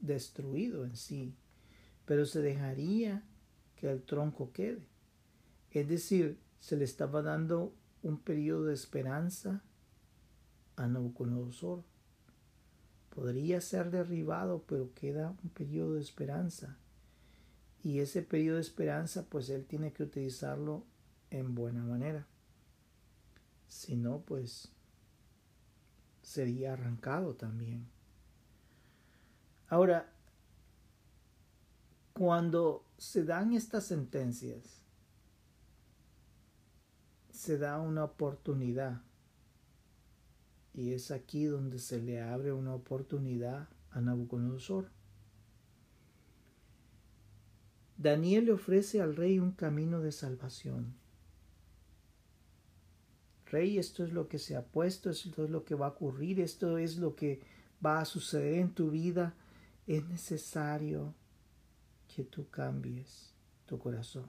[0.00, 1.34] destruido en sí,
[2.06, 3.22] pero se dejaría
[3.76, 4.82] que el tronco quede.
[5.70, 9.62] Es decir, se le estaba dando un periodo de esperanza
[10.76, 11.82] a Nabucodonosor.
[13.14, 16.78] Podría ser derribado, pero queda un periodo de esperanza.
[17.82, 20.84] Y ese periodo de esperanza, pues él tiene que utilizarlo
[21.30, 22.26] en buena manera.
[23.66, 24.70] Si no, pues
[26.22, 27.86] sería arrancado también.
[29.68, 30.12] Ahora,
[32.12, 34.82] cuando se dan estas sentencias,
[37.30, 39.02] se da una oportunidad
[40.74, 44.90] y es aquí donde se le abre una oportunidad a Nabucodonosor.
[47.98, 50.94] Daniel le ofrece al rey un camino de salvación.
[53.52, 56.40] Rey, esto es lo que se ha puesto, esto es lo que va a ocurrir,
[56.40, 57.42] esto es lo que
[57.84, 59.34] va a suceder en tu vida.
[59.86, 61.14] Es necesario
[62.08, 63.34] que tú cambies
[63.66, 64.26] tu corazón.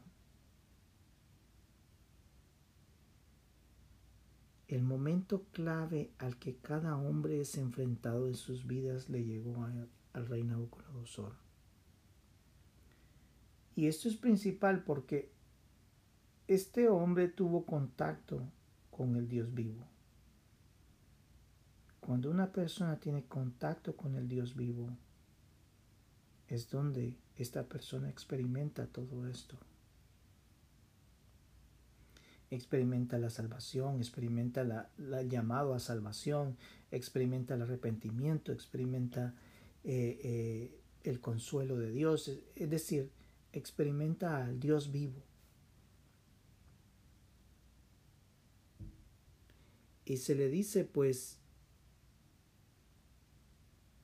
[4.67, 9.63] El momento clave al que cada hombre es enfrentado en sus vidas le llegó
[10.11, 11.33] al rey Nabucodonosor.
[13.75, 15.31] Y esto es principal porque
[16.47, 18.51] este hombre tuvo contacto
[18.95, 19.85] con el Dios vivo.
[21.99, 24.89] Cuando una persona tiene contacto con el Dios vivo,
[26.47, 29.57] es donde esta persona experimenta todo esto.
[32.51, 34.89] Experimenta la salvación, experimenta la,
[35.23, 36.57] llamado a salvación,
[36.91, 39.33] experimenta el arrepentimiento, experimenta
[39.83, 43.11] eh, eh, el consuelo de Dios, es decir,
[43.53, 45.23] experimenta al Dios vivo.
[50.05, 51.39] Y se le dice pues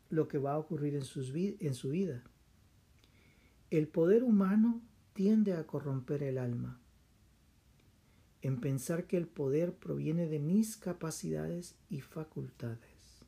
[0.10, 2.24] lo que va a ocurrir en, sus en su vida.
[3.70, 4.82] El poder humano
[5.14, 6.80] tiende a corromper el alma,
[8.42, 13.26] en pensar que el poder proviene de mis capacidades y facultades.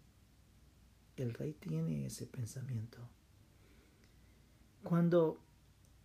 [1.18, 2.98] El rey tiene ese pensamiento.
[4.84, 5.44] Cuando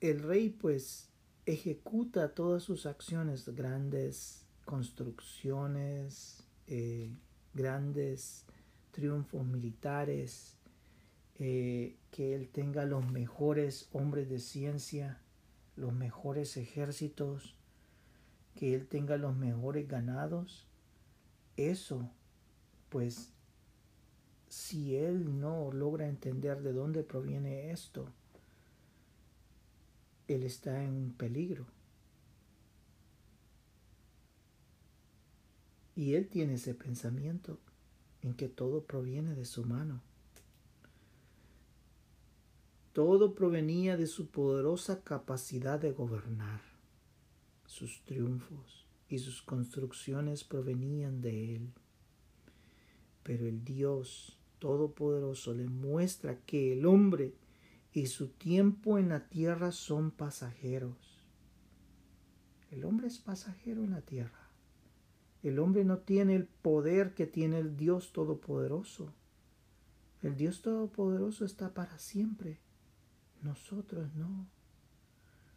[0.01, 1.09] el rey pues
[1.47, 7.17] ejecuta todas sus acciones, grandes construcciones, eh,
[7.55, 8.45] grandes
[8.91, 10.57] triunfos militares,
[11.39, 15.21] eh, que él tenga los mejores hombres de ciencia,
[15.77, 17.55] los mejores ejércitos,
[18.55, 20.67] que él tenga los mejores ganados.
[21.57, 22.11] Eso,
[22.89, 23.33] pues,
[24.49, 28.09] si él no logra entender de dónde proviene esto,
[30.29, 31.67] él está en peligro.
[35.97, 37.59] Y él tiene ese pensamiento
[38.21, 40.03] en que todo proviene de su mano.
[42.93, 46.61] Todo provenía de su poderosa capacidad de gobernar.
[47.67, 51.73] Sus triunfos y sus construcciones provenían de él.
[53.23, 57.35] Pero el Dios Todopoderoso le muestra que el hombre
[57.93, 60.97] y su tiempo en la tierra son pasajeros.
[62.71, 64.46] El hombre es pasajero en la tierra.
[65.47, 69.13] El hombre no tiene el poder que tiene el Dios Todopoderoso.
[70.21, 72.59] El Dios Todopoderoso está para siempre.
[73.43, 74.49] Nosotros no.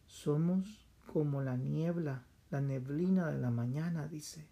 [0.05, 4.45] Somos como la niebla, la neblina de la mañana, dice.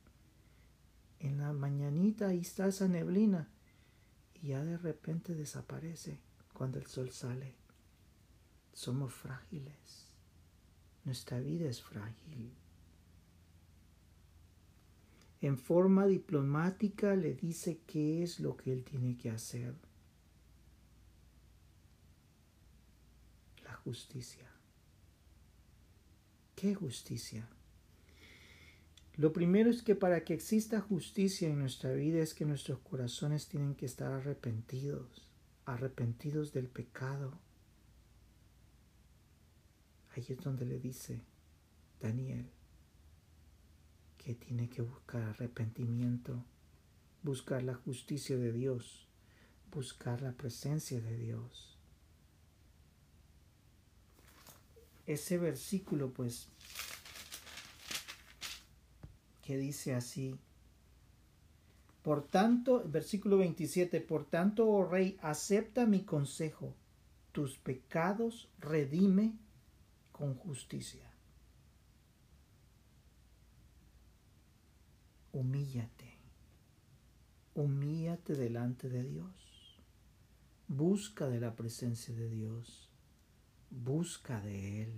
[1.20, 3.48] En la mañanita ahí está esa neblina
[4.42, 6.20] y ya de repente desaparece
[6.52, 7.54] cuando el sol sale.
[8.74, 10.08] Somos frágiles.
[11.06, 12.56] Nuestra vida es frágil.
[15.42, 19.76] En forma diplomática le dice qué es lo que él tiene que hacer.
[23.88, 24.46] justicia.
[26.58, 27.48] ¿Qué justicia?
[29.16, 33.48] Lo primero es que para que exista justicia en nuestra vida es que nuestros corazones
[33.48, 35.32] tienen que estar arrepentidos,
[35.64, 37.40] arrepentidos del pecado.
[40.14, 41.22] Ahí es donde le dice
[42.02, 42.57] Daniel
[44.28, 46.44] que tiene que buscar arrepentimiento,
[47.24, 49.08] buscar la justicia de Dios,
[49.72, 51.78] buscar la presencia de Dios.
[55.08, 56.50] ese versículo, pues,
[59.42, 60.38] que dice así.
[62.04, 66.74] Por tanto, versículo 27, por tanto, oh rey, acepta mi consejo,
[67.32, 69.34] tus pecados redime
[70.12, 71.07] con justicia.
[75.38, 76.18] Humíllate,
[77.54, 79.78] humíllate delante de Dios,
[80.68, 82.88] busca de la presencia de Dios
[83.70, 84.94] busca de Él.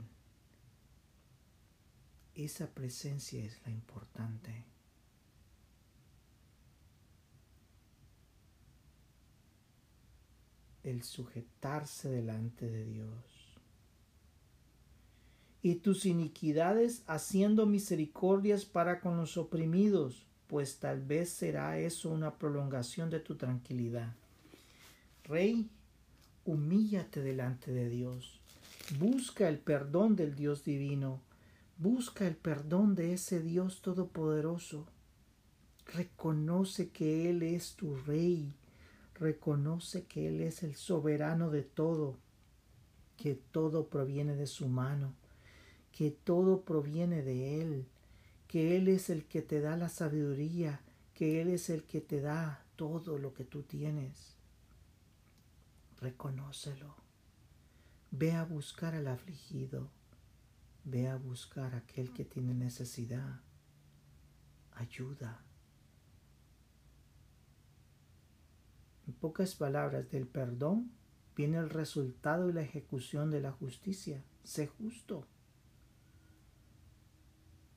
[2.36, 4.66] Esa presencia es la importante.
[10.84, 13.58] El sujetarse delante de Dios.
[15.62, 22.38] Y tus iniquidades haciendo misericordias para con los oprimidos, pues tal vez será eso una
[22.38, 24.14] prolongación de tu tranquilidad.
[25.24, 25.70] Rey,
[26.44, 28.40] humíllate delante de Dios
[28.98, 31.22] Busca el perdón del Dios divino.
[31.78, 34.88] Busca el perdón de ese Dios todopoderoso.
[35.94, 38.52] Reconoce que Él es tu Rey.
[39.14, 42.18] Reconoce que Él es el soberano de todo.
[43.16, 45.14] Que todo proviene de su mano.
[45.92, 47.86] Que todo proviene de Él.
[48.50, 50.82] Que Él es el que te da la sabiduría.
[51.14, 54.36] Que Él es el que te da todo lo que tú tienes.
[56.02, 56.96] Reconócelo.
[58.12, 59.92] Ve a buscar al afligido,
[60.84, 63.42] ve a buscar a aquel que tiene necesidad,
[64.72, 65.44] ayuda.
[69.06, 70.92] En pocas palabras, del perdón
[71.36, 74.24] viene el resultado y la ejecución de la justicia.
[74.44, 75.28] Sé justo.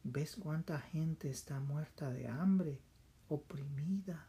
[0.05, 2.81] ¿Ves cuánta gente está muerta de hambre,
[3.29, 4.29] oprimida?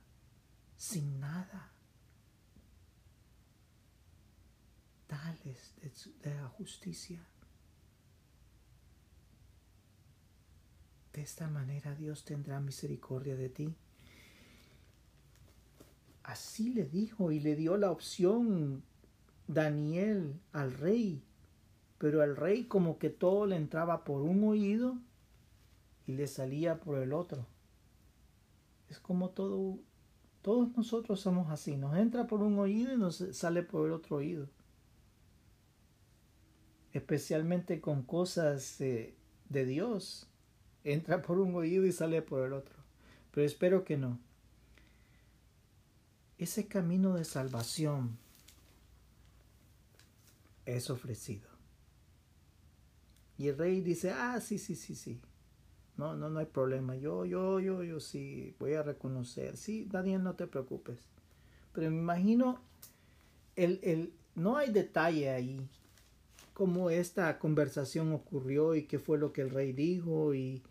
[0.83, 1.71] sin nada.
[5.07, 5.75] Tales
[6.21, 7.25] de, la justicia.
[11.13, 13.75] De esta manera Dios tendrá misericordia de ti.
[16.23, 18.83] Así le dijo y le dio la opción
[19.47, 21.23] Daniel al rey,
[21.97, 24.97] pero al rey como que todo le entraba por un oído
[26.07, 27.45] y le salía por el otro.
[28.89, 29.79] Es como todo,
[30.41, 34.17] todos nosotros somos así, nos entra por un oído y nos sale por el otro
[34.17, 34.47] oído.
[36.91, 39.15] Especialmente con cosas de
[39.49, 40.27] Dios,
[40.83, 42.75] entra por un oído y sale por el otro.
[43.31, 44.19] Pero espero que no.
[46.37, 48.17] Ese camino de salvación
[50.65, 51.49] es ofrecido.
[53.37, 55.19] Y el rey dice, ah, sí, sí, sí, sí.
[55.97, 56.95] No, no, no hay problema.
[56.95, 59.57] Yo, yo, yo, yo sí voy a reconocer.
[59.57, 60.97] Sí, Daniel, no te preocupes.
[61.73, 62.59] Pero me imagino,
[63.55, 65.61] el, el, no hay detalle ahí.
[66.53, 70.33] Cómo esta conversación ocurrió y qué fue lo que el rey dijo.
[70.33, 70.63] Y,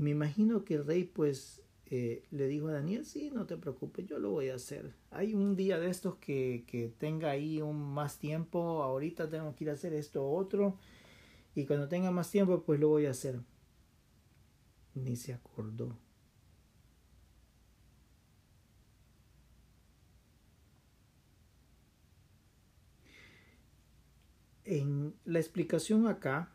[0.00, 1.60] me imagino que el rey pues
[1.90, 4.94] eh, le dijo a Daniel, sí, no te preocupes, yo lo voy a hacer.
[5.10, 9.64] Hay un día de estos que, que tenga ahí un más tiempo, ahorita tengo que
[9.64, 10.78] ir a hacer esto otro,
[11.54, 13.40] y cuando tenga más tiempo, pues lo voy a hacer.
[14.94, 15.96] Ni se acordó.
[24.64, 26.52] En la explicación acá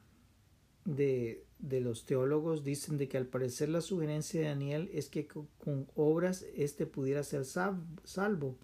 [0.85, 5.27] de, de los teólogos dicen de que al parecer la sugerencia de Daniel es que
[5.27, 8.57] con, obras éste pudiera ser salvo.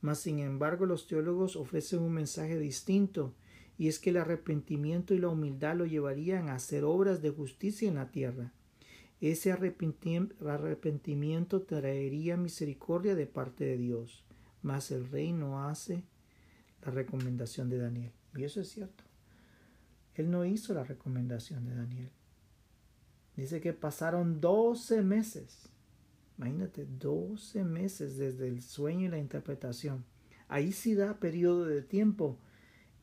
[0.00, 3.34] Mas sin embargo los teólogos ofrecen un mensaje distinto
[3.78, 7.88] y es que el arrepentimiento y la humildad lo llevarían a hacer obras de justicia
[7.88, 8.52] en la tierra.
[9.30, 14.22] Ese arrepentimiento traería misericordia de parte de Dios,
[14.60, 16.04] mas el rey no hace
[16.84, 18.12] la recomendación de Daniel.
[18.36, 19.02] Y eso es cierto.
[20.14, 22.10] Él no hizo la recomendación de Daniel.
[23.34, 25.70] Dice que pasaron 12 meses.
[26.36, 30.04] Imagínate, 12 meses desde el sueño y la interpretación.
[30.48, 32.38] Ahí sí da periodo de tiempo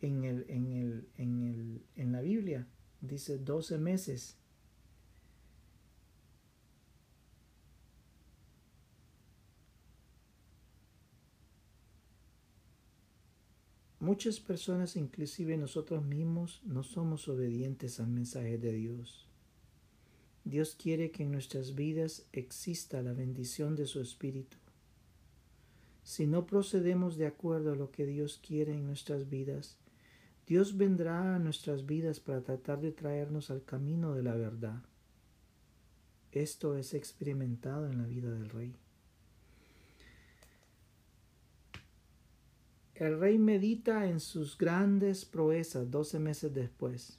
[0.01, 2.67] en, el, en, el, en, el, en la Biblia.
[3.01, 4.37] Dice 12 meses.
[14.01, 19.27] Muchas personas, inclusive nosotros mismos, no somos obedientes al mensaje de Dios.
[20.43, 24.57] Dios quiere que en nuestras vidas exista la bendición de su Espíritu.
[26.03, 29.77] Si no procedemos de acuerdo a lo que Dios quiere en nuestras vidas,
[30.47, 34.81] Dios vendrá a nuestras vidas para tratar de traernos al camino de la verdad.
[36.31, 38.80] Esto es experimentado en la vida del rey.
[42.95, 47.17] El rey medita en sus grandes proezas doce meses después.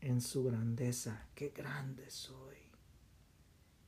[0.00, 1.26] En su grandeza.
[1.34, 2.56] Qué grande soy.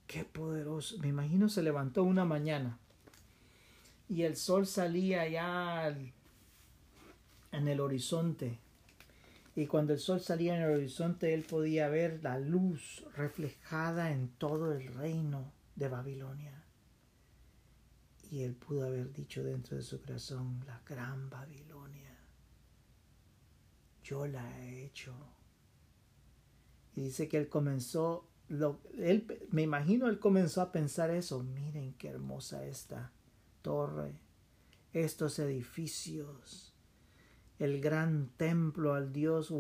[0.07, 0.99] Qué poderoso.
[0.99, 2.79] Me imagino se levantó una mañana
[4.09, 5.97] y el sol salía ya
[7.53, 8.59] en el horizonte.
[9.55, 14.29] Y cuando el sol salía en el horizonte, él podía ver la luz reflejada en
[14.37, 16.62] todo el reino de Babilonia.
[18.33, 22.17] Y él pudo haber dicho dentro de su corazón, la gran Babilonia,
[24.03, 25.15] yo la he hecho.
[26.95, 31.93] Y dice que él comenzó, lo, él, me imagino él comenzó a pensar eso, miren
[31.99, 33.13] qué hermosa esta
[33.61, 34.19] torre,
[34.95, 36.73] estos edificios,
[37.59, 39.53] el gran templo al Dios,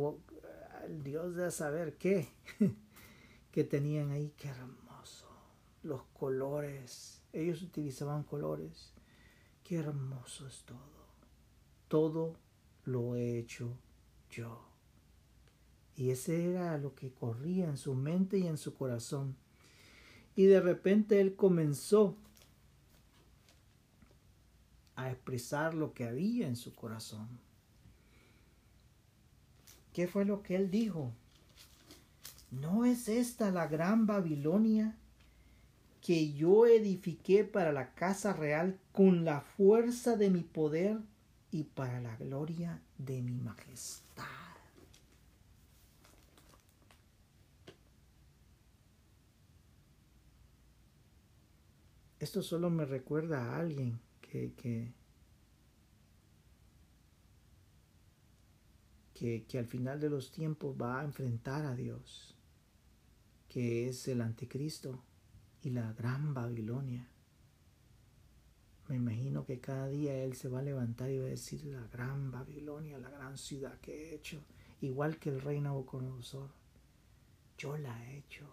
[0.83, 2.31] al Dios de saber qué,
[3.53, 5.29] que tenían ahí, qué hermoso,
[5.83, 8.93] los colores ellos utilizaban colores.
[9.65, 11.07] Qué hermoso es todo.
[11.89, 12.37] Todo
[12.85, 13.77] lo he hecho
[14.31, 14.67] yo.
[15.97, 19.37] Y ese era lo que corría en su mente y en su corazón.
[20.35, 22.17] Y de repente él comenzó
[24.97, 27.29] a expresar lo que había en su corazón.
[29.93, 31.13] ¿Qué fue lo que él dijo?
[32.51, 34.97] ¿No es esta la gran Babilonia
[36.03, 40.99] que yo edifiqué para la casa real con la fuerza de mi poder
[41.53, 44.25] y para la gloria de mi majestad.
[52.19, 54.93] Esto solo me recuerda a alguien que, que,
[59.15, 62.37] que, que al final de los tiempos va a enfrentar a Dios,
[63.49, 65.01] que es el anticristo
[65.63, 67.09] y la gran Babilonia.
[68.89, 71.87] Me imagino que cada día él se va a levantar y va a decir la
[71.87, 74.43] gran Babilonia, la gran ciudad que he hecho,
[74.81, 76.51] igual que el rey Nabucodonosor.
[77.57, 78.47] Yo la he hecho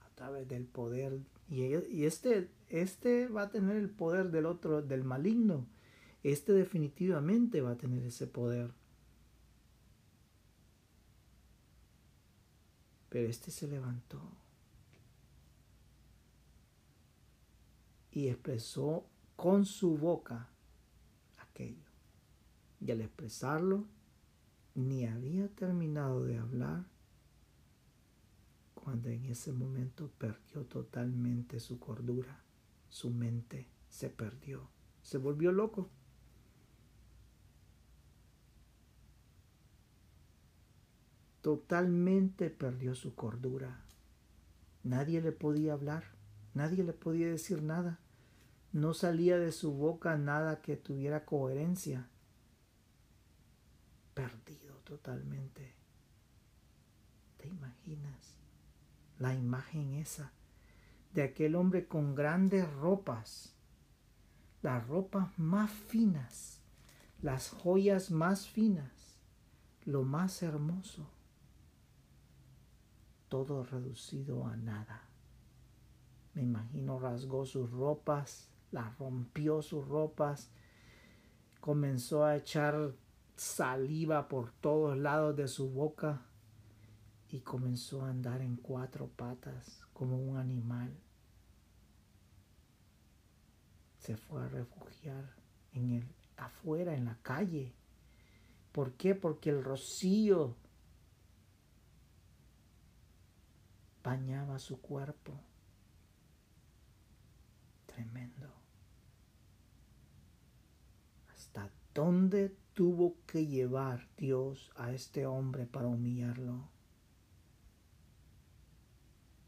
[0.00, 1.20] a través del poder.
[1.50, 5.66] Y, este, este va a tener el poder del otro, del maligno.
[6.22, 8.70] Este definitivamente va a tener ese poder.
[13.08, 14.37] Pero este se levantó
[18.18, 19.06] y expresó
[19.36, 20.48] con su boca
[21.38, 21.86] aquello.
[22.80, 23.86] Y al expresarlo,
[24.74, 26.84] ni había terminado de hablar
[28.74, 32.42] cuando en ese momento perdió totalmente su cordura,
[32.88, 34.68] su mente se perdió,
[35.00, 35.88] se volvió loco.
[41.40, 43.84] Totalmente perdió su cordura.
[44.82, 46.02] Nadie le podía hablar,
[46.54, 48.00] nadie le podía decir nada.
[48.72, 52.08] No salía de su boca nada que tuviera coherencia.
[54.12, 55.74] Perdido totalmente.
[57.38, 58.36] ¿Te imaginas
[59.18, 60.32] la imagen esa
[61.14, 63.54] de aquel hombre con grandes ropas?
[64.60, 66.60] Las ropas más finas,
[67.22, 69.16] las joyas más finas,
[69.84, 71.08] lo más hermoso.
[73.28, 75.08] Todo reducido a nada.
[76.34, 80.50] Me imagino rasgó sus ropas la rompió sus ropas,
[81.60, 82.94] comenzó a echar
[83.36, 86.22] saliva por todos lados de su boca
[87.28, 90.96] y comenzó a andar en cuatro patas como un animal.
[93.98, 95.34] Se fue a refugiar
[95.72, 97.74] en el afuera en la calle.
[98.72, 99.14] ¿Por qué?
[99.14, 100.56] Porque el rocío
[104.02, 105.32] bañaba su cuerpo.
[107.86, 108.57] Tremendo.
[111.94, 116.68] ¿Dónde tuvo que llevar Dios a este hombre para humillarlo?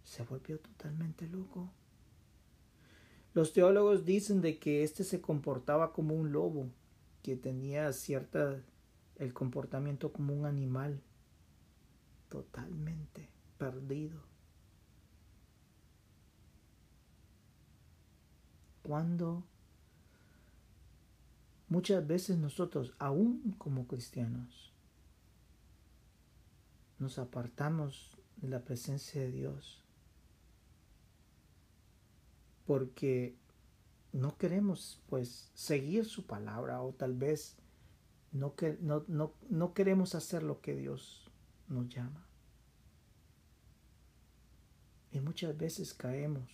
[0.03, 1.71] Se volvió totalmente loco.
[3.33, 6.69] Los teólogos dicen de que éste se comportaba como un lobo,
[7.23, 8.61] que tenía cierta
[9.17, 11.01] el comportamiento como un animal,
[12.29, 13.29] totalmente
[13.59, 14.21] perdido.
[18.83, 19.45] Cuando
[21.71, 24.73] Muchas veces nosotros, aún como cristianos,
[26.99, 29.85] nos apartamos de la presencia de Dios
[32.67, 33.37] porque
[34.13, 37.57] no queremos pues seguir su palabra o tal vez
[38.33, 41.31] no, no, no, no queremos hacer lo que Dios
[41.69, 42.27] nos llama.
[45.13, 46.51] Y muchas veces caemos,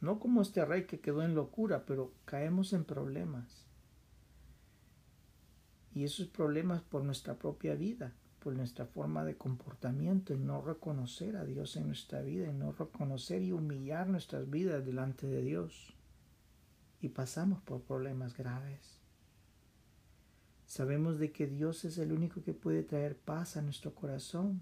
[0.00, 3.69] no como este rey que quedó en locura, pero caemos en problemas.
[5.92, 11.36] Y esos problemas por nuestra propia vida, por nuestra forma de comportamiento, en no reconocer
[11.36, 15.94] a Dios en nuestra vida, en no reconocer y humillar nuestras vidas delante de Dios.
[17.00, 19.00] Y pasamos por problemas graves.
[20.66, 24.60] Sabemos de que Dios es el único que puede traer paz a nuestro corazón.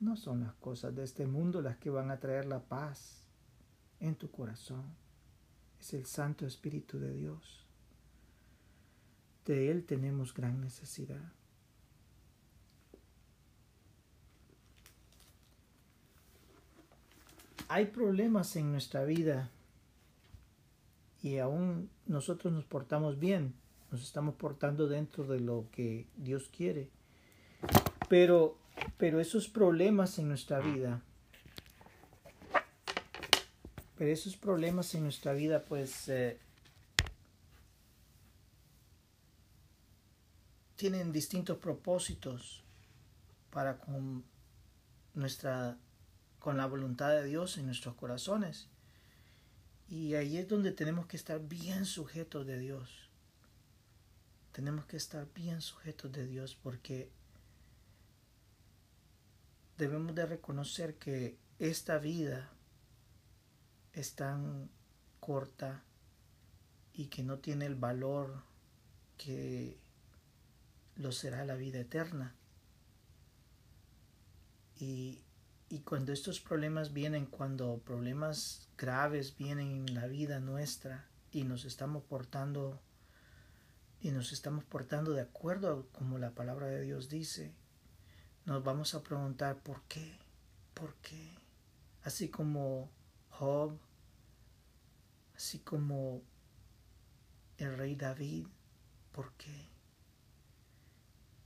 [0.00, 3.26] No son las cosas de este mundo las que van a traer la paz
[4.00, 4.84] en tu corazón.
[5.80, 7.63] Es el Santo Espíritu de Dios.
[9.44, 11.32] De Él tenemos gran necesidad.
[17.68, 19.50] Hay problemas en nuestra vida
[21.22, 23.54] y aún nosotros nos portamos bien,
[23.90, 26.90] nos estamos portando dentro de lo que Dios quiere.
[28.08, 28.58] Pero,
[28.98, 31.02] pero esos problemas en nuestra vida,
[33.96, 36.38] pero esos problemas en nuestra vida, pues eh,
[40.76, 42.62] tienen distintos propósitos
[43.50, 44.24] para con
[45.14, 45.78] nuestra
[46.38, 48.68] con la voluntad de Dios en nuestros corazones.
[49.88, 53.08] Y ahí es donde tenemos que estar bien sujetos de Dios.
[54.52, 57.10] Tenemos que estar bien sujetos de Dios porque
[59.78, 62.50] debemos de reconocer que esta vida
[63.94, 64.68] es tan
[65.20, 65.82] corta
[66.92, 68.42] y que no tiene el valor
[69.16, 69.78] que
[70.96, 72.34] lo será la vida eterna.
[74.76, 75.22] Y,
[75.68, 81.64] y cuando estos problemas vienen, cuando problemas graves vienen en la vida nuestra y nos
[81.64, 82.80] estamos portando
[84.00, 87.54] y nos estamos portando de acuerdo a como la palabra de Dios dice,
[88.44, 90.18] nos vamos a preguntar por qué,
[90.74, 91.38] por qué,
[92.02, 92.90] así como
[93.30, 93.78] Job,
[95.34, 96.22] así como
[97.56, 98.46] el rey David.
[99.12, 99.73] ¿Por qué?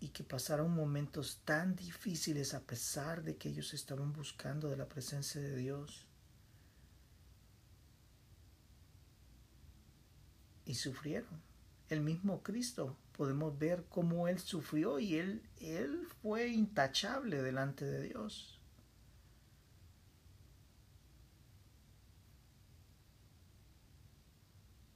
[0.01, 4.89] Y que pasaron momentos tan difíciles a pesar de que ellos estaban buscando de la
[4.89, 6.07] presencia de Dios.
[10.65, 11.43] Y sufrieron.
[11.89, 18.03] El mismo Cristo, podemos ver cómo Él sufrió y Él, él fue intachable delante de
[18.03, 18.59] Dios.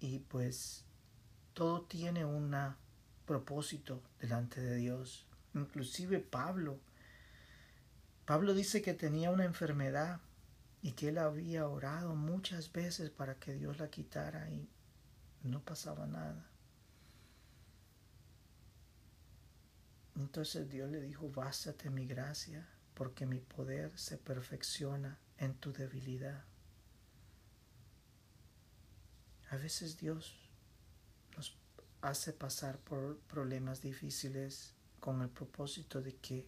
[0.03, 0.85] Y pues
[1.55, 2.55] todo tiene un
[3.27, 5.27] propósito delante de Dios.
[5.55, 6.79] Inclusive Pablo.
[8.25, 10.21] Pablo dice que tenía una enfermedad
[10.81, 14.69] y que él había orado muchas veces para que Dios la quitara y
[15.43, 16.49] no pasaba nada.
[20.17, 26.45] Entonces Dios le dijo, bástate mi gracia, porque mi poder se perfecciona en tu debilidad.
[29.51, 30.42] A veces Dios
[32.03, 36.47] hace pasar por problemas difíciles con el propósito de que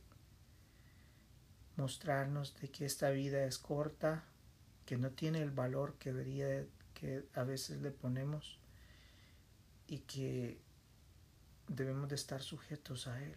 [1.76, 4.24] mostrarnos de que esta vida es corta,
[4.84, 8.59] que no tiene el valor que debería que a veces le ponemos
[9.86, 10.61] y que
[11.68, 13.36] debemos de estar sujetos a él.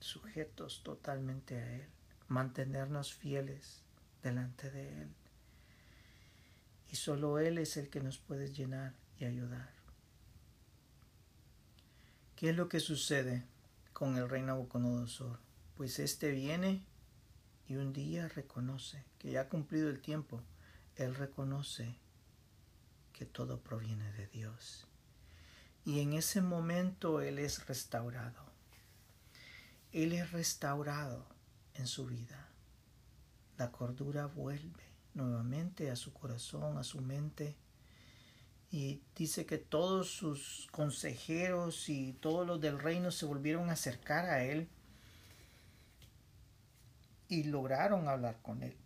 [0.00, 1.88] Sujetos totalmente a él,
[2.28, 3.82] mantenernos fieles
[4.22, 5.08] delante de él
[6.90, 9.75] y solo Él es el que nos puede llenar y ayudar.
[12.36, 13.46] ¿Qué es lo que sucede
[13.94, 15.38] con el rey Nabucodonosor?
[15.74, 16.84] Pues éste viene
[17.66, 20.42] y un día reconoce que ya ha cumplido el tiempo.
[20.96, 21.96] Él reconoce
[23.14, 24.86] que todo proviene de Dios.
[25.86, 28.44] Y en ese momento Él es restaurado.
[29.92, 31.26] Él es restaurado
[31.72, 32.50] en su vida.
[33.56, 34.84] La cordura vuelve
[35.14, 37.56] nuevamente a su corazón, a su mente.
[38.70, 44.26] Y dice que todos sus consejeros y todos los del reino se volvieron a acercar
[44.26, 44.68] a él
[47.28, 48.76] y lograron hablar con él.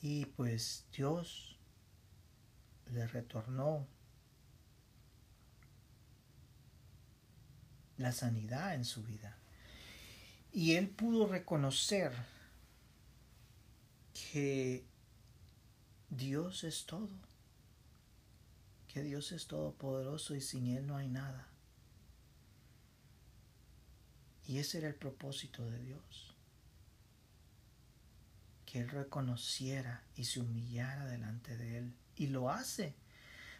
[0.00, 1.58] Y pues Dios
[2.92, 3.86] le retornó
[7.96, 9.36] la sanidad en su vida.
[10.52, 12.12] Y él pudo reconocer
[14.14, 14.84] que
[16.10, 17.10] Dios es todo,
[18.86, 21.48] que Dios es todopoderoso y sin Él no hay nada.
[24.46, 26.34] Y ese era el propósito de Dios,
[28.64, 31.94] que Él reconociera y se humillara delante de Él.
[32.16, 32.94] Y lo hace.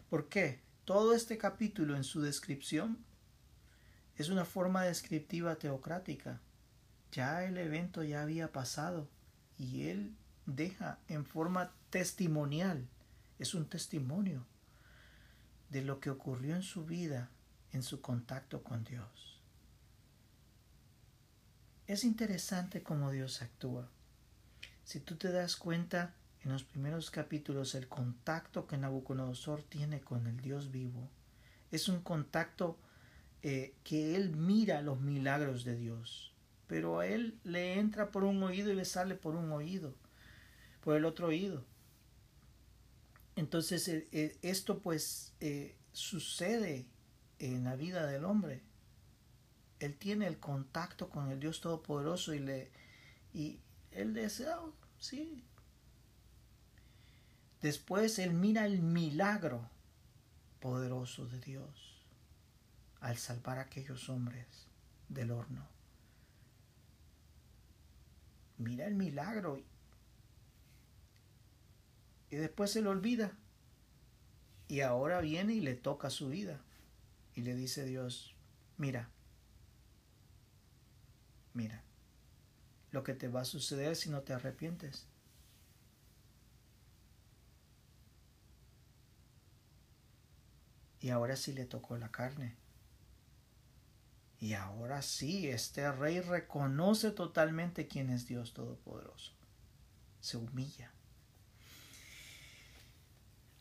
[0.08, 0.60] ¿Por qué?
[0.86, 3.04] Todo este capítulo en su descripción
[4.16, 6.40] es una forma descriptiva teocrática.
[7.12, 9.08] Ya el evento ya había pasado
[9.58, 12.86] y Él deja en forma testimonial,
[13.38, 14.44] es un testimonio
[15.70, 17.30] de lo que ocurrió en su vida
[17.72, 19.40] en su contacto con Dios.
[21.86, 23.88] Es interesante cómo Dios actúa.
[24.84, 30.26] Si tú te das cuenta, en los primeros capítulos el contacto que Nabucodonosor tiene con
[30.26, 31.10] el Dios vivo
[31.70, 32.78] es un contacto
[33.42, 36.32] eh, que él mira los milagros de Dios,
[36.66, 39.94] pero a él le entra por un oído y le sale por un oído
[40.80, 41.64] por el otro oído.
[43.38, 46.88] Entonces eh, eh, esto pues eh, sucede
[47.38, 48.62] en la vida del hombre.
[49.78, 52.72] Él tiene el contacto con el Dios Todopoderoso y le
[53.32, 53.60] y
[53.92, 54.58] él desea,
[54.98, 55.44] sí.
[57.62, 59.70] Después él mira el milagro
[60.58, 62.02] poderoso de Dios
[63.00, 64.66] al salvar a aquellos hombres
[65.08, 65.64] del horno.
[68.56, 69.62] Mira el milagro
[72.30, 73.32] y después se le olvida.
[74.68, 76.60] Y ahora viene y le toca su vida.
[77.34, 78.34] Y le dice Dios,
[78.76, 79.08] mira,
[81.54, 81.82] mira,
[82.90, 85.06] lo que te va a suceder si no te arrepientes.
[91.00, 92.56] Y ahora sí le tocó la carne.
[94.40, 99.32] Y ahora sí, este rey reconoce totalmente quién es Dios Todopoderoso.
[100.20, 100.92] Se humilla.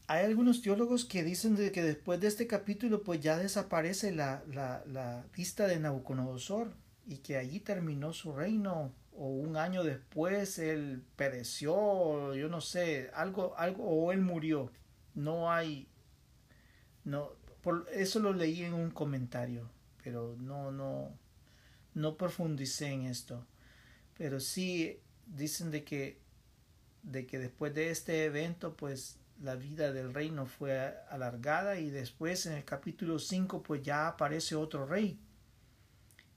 [0.10, 4.42] Hay algunos teólogos que dicen de que después de este capítulo pues ya desaparece la,
[4.48, 6.72] la, vista de Nabucodonosor
[7.06, 13.10] y que allí terminó su reino o un año después él pereció, yo no sé,
[13.14, 14.72] algo, algo, o él murió.
[15.14, 15.90] No hay,
[17.04, 17.32] no,
[17.62, 19.70] por eso lo leí en un comentario,
[20.04, 21.18] pero no, no,
[21.96, 23.46] no profundicé en esto.
[24.18, 26.20] pero sí dicen de que,
[27.04, 32.46] de que después de este evento, pues la vida del reino fue alargada y después
[32.46, 35.20] en el capítulo 5 pues ya aparece otro rey,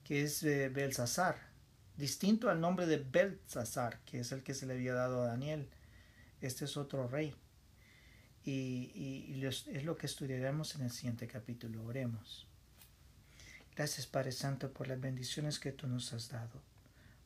[0.05, 1.37] que es eh, Belsasar,
[1.97, 5.69] distinto al nombre de Belsasar, que es el que se le había dado a Daniel.
[6.41, 7.35] Este es otro rey.
[8.43, 11.85] Y, y, es lo que estudiaremos en el siguiente capítulo.
[11.85, 12.47] Oremos.
[13.77, 16.63] Gracias Padre Santo por las bendiciones que tú nos has dado.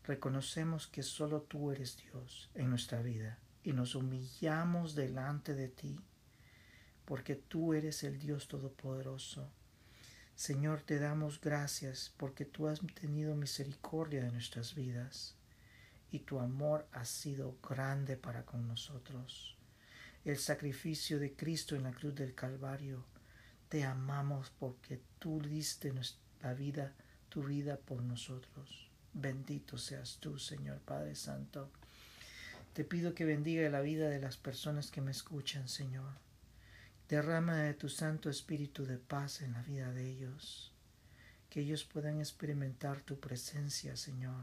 [0.05, 5.99] Reconocemos que solo tú eres Dios en nuestra vida y nos humillamos delante de ti,
[7.07, 9.51] porque tú eres el Dios Todopoderoso.
[10.37, 15.35] Señor, te damos gracias porque tú has tenido misericordia de nuestras vidas
[16.11, 19.57] y tu amor ha sido grande para con nosotros.
[20.25, 23.05] El sacrificio de Cristo en la cruz del Calvario,
[23.69, 26.93] te amamos porque tú diste nuestra vida,
[27.29, 28.91] tu vida por nosotros.
[29.13, 31.71] Bendito seas tú, Señor Padre Santo.
[32.75, 36.11] Te pido que bendiga la vida de las personas que me escuchan, Señor.
[37.09, 40.73] Derrama de tu Santo Espíritu de paz en la vida de ellos.
[41.49, 44.43] Que ellos puedan experimentar tu presencia, Señor,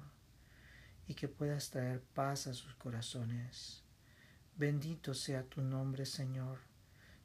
[1.09, 3.83] y que puedas traer paz a sus corazones.
[4.55, 6.59] Bendito sea tu nombre, Señor.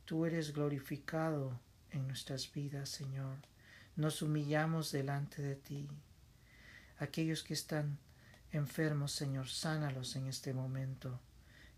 [0.06, 1.60] Tú eres glorificado
[1.92, 3.36] en nuestras vidas, Señor.
[3.94, 5.88] Nos humillamos delante de ti.
[6.98, 7.96] Aquellos que están
[8.56, 11.20] enfermos, Señor, sánalos en este momento.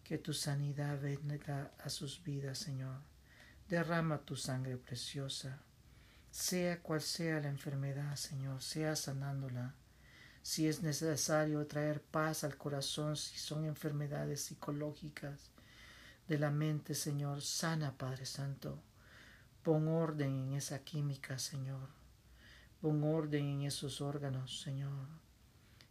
[0.03, 3.01] Que tu sanidad venga a sus vidas, Señor.
[3.69, 5.61] Derrama tu sangre preciosa.
[6.31, 9.75] Sea cual sea la enfermedad, Señor, sea sanándola.
[10.43, 15.51] Si es necesario traer paz al corazón, si son enfermedades psicológicas
[16.27, 18.79] de la mente, Señor, sana, Padre Santo.
[19.63, 21.89] Pon orden en esa química, Señor.
[22.81, 25.09] Pon orden en esos órganos, Señor.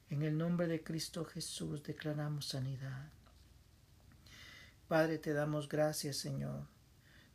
[0.10, 3.10] En el nombre de Cristo Jesús declaramos sanidad.
[4.88, 6.66] Padre, te damos gracias, Señor.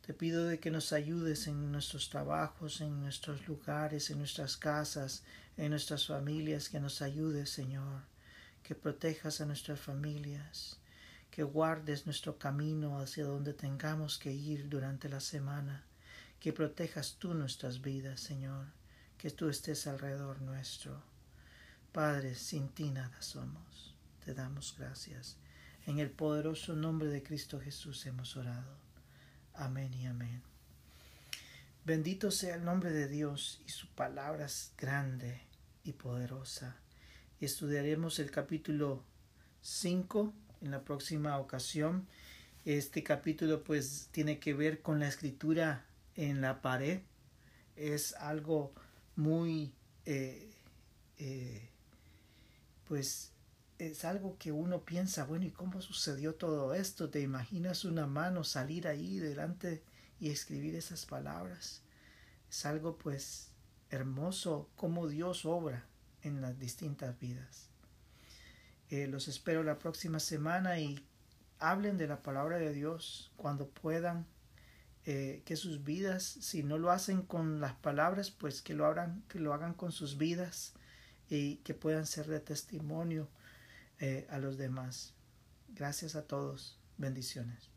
[0.01, 5.23] Te pido de que nos ayudes en nuestros trabajos, en nuestros lugares, en nuestras casas,
[5.55, 8.01] en nuestras familias, que nos ayudes, Señor,
[8.63, 10.79] que protejas a nuestras familias,
[11.29, 15.85] que guardes nuestro camino hacia donde tengamos que ir durante la semana,
[16.39, 18.65] que protejas tú nuestras vidas, Señor,
[19.19, 21.12] que tú estés alrededor nuestro.
[21.93, 23.93] Padre, sin ti nada somos.
[24.25, 25.37] Te damos gracias.
[25.85, 28.75] En el poderoso nombre de Cristo Jesús hemos orado.
[29.53, 30.41] Amén y amén.
[31.85, 35.39] Bendito sea el nombre de Dios y su palabra es grande
[35.83, 36.77] y poderosa.
[37.39, 39.03] Estudiaremos el capítulo
[39.61, 42.07] 5 en la próxima ocasión.
[42.65, 45.85] Este capítulo pues tiene que ver con la escritura
[46.15, 47.01] en la pared.
[47.75, 48.73] Es algo
[49.15, 49.75] muy
[50.05, 50.49] eh,
[51.19, 51.69] eh,
[52.87, 53.33] pues
[53.79, 57.09] es algo que uno piensa, bueno, ¿y cómo sucedió todo esto?
[57.09, 59.83] ¿Te imaginas una mano salir ahí delante
[60.19, 61.81] y escribir esas palabras?
[62.49, 63.51] Es algo pues
[63.89, 65.85] hermoso como Dios obra
[66.21, 67.69] en las distintas vidas.
[68.89, 71.05] Eh, los espero la próxima semana y
[71.59, 74.27] hablen de la palabra de Dios cuando puedan.
[75.05, 79.21] Eh, que sus vidas, si no lo hacen con las palabras, pues que lo, hagan,
[79.27, 80.75] que lo hagan con sus vidas
[81.33, 83.27] y que puedan ser de testimonio
[83.99, 85.13] eh, a los demás.
[85.69, 86.77] Gracias a todos.
[86.97, 87.72] Bendiciones.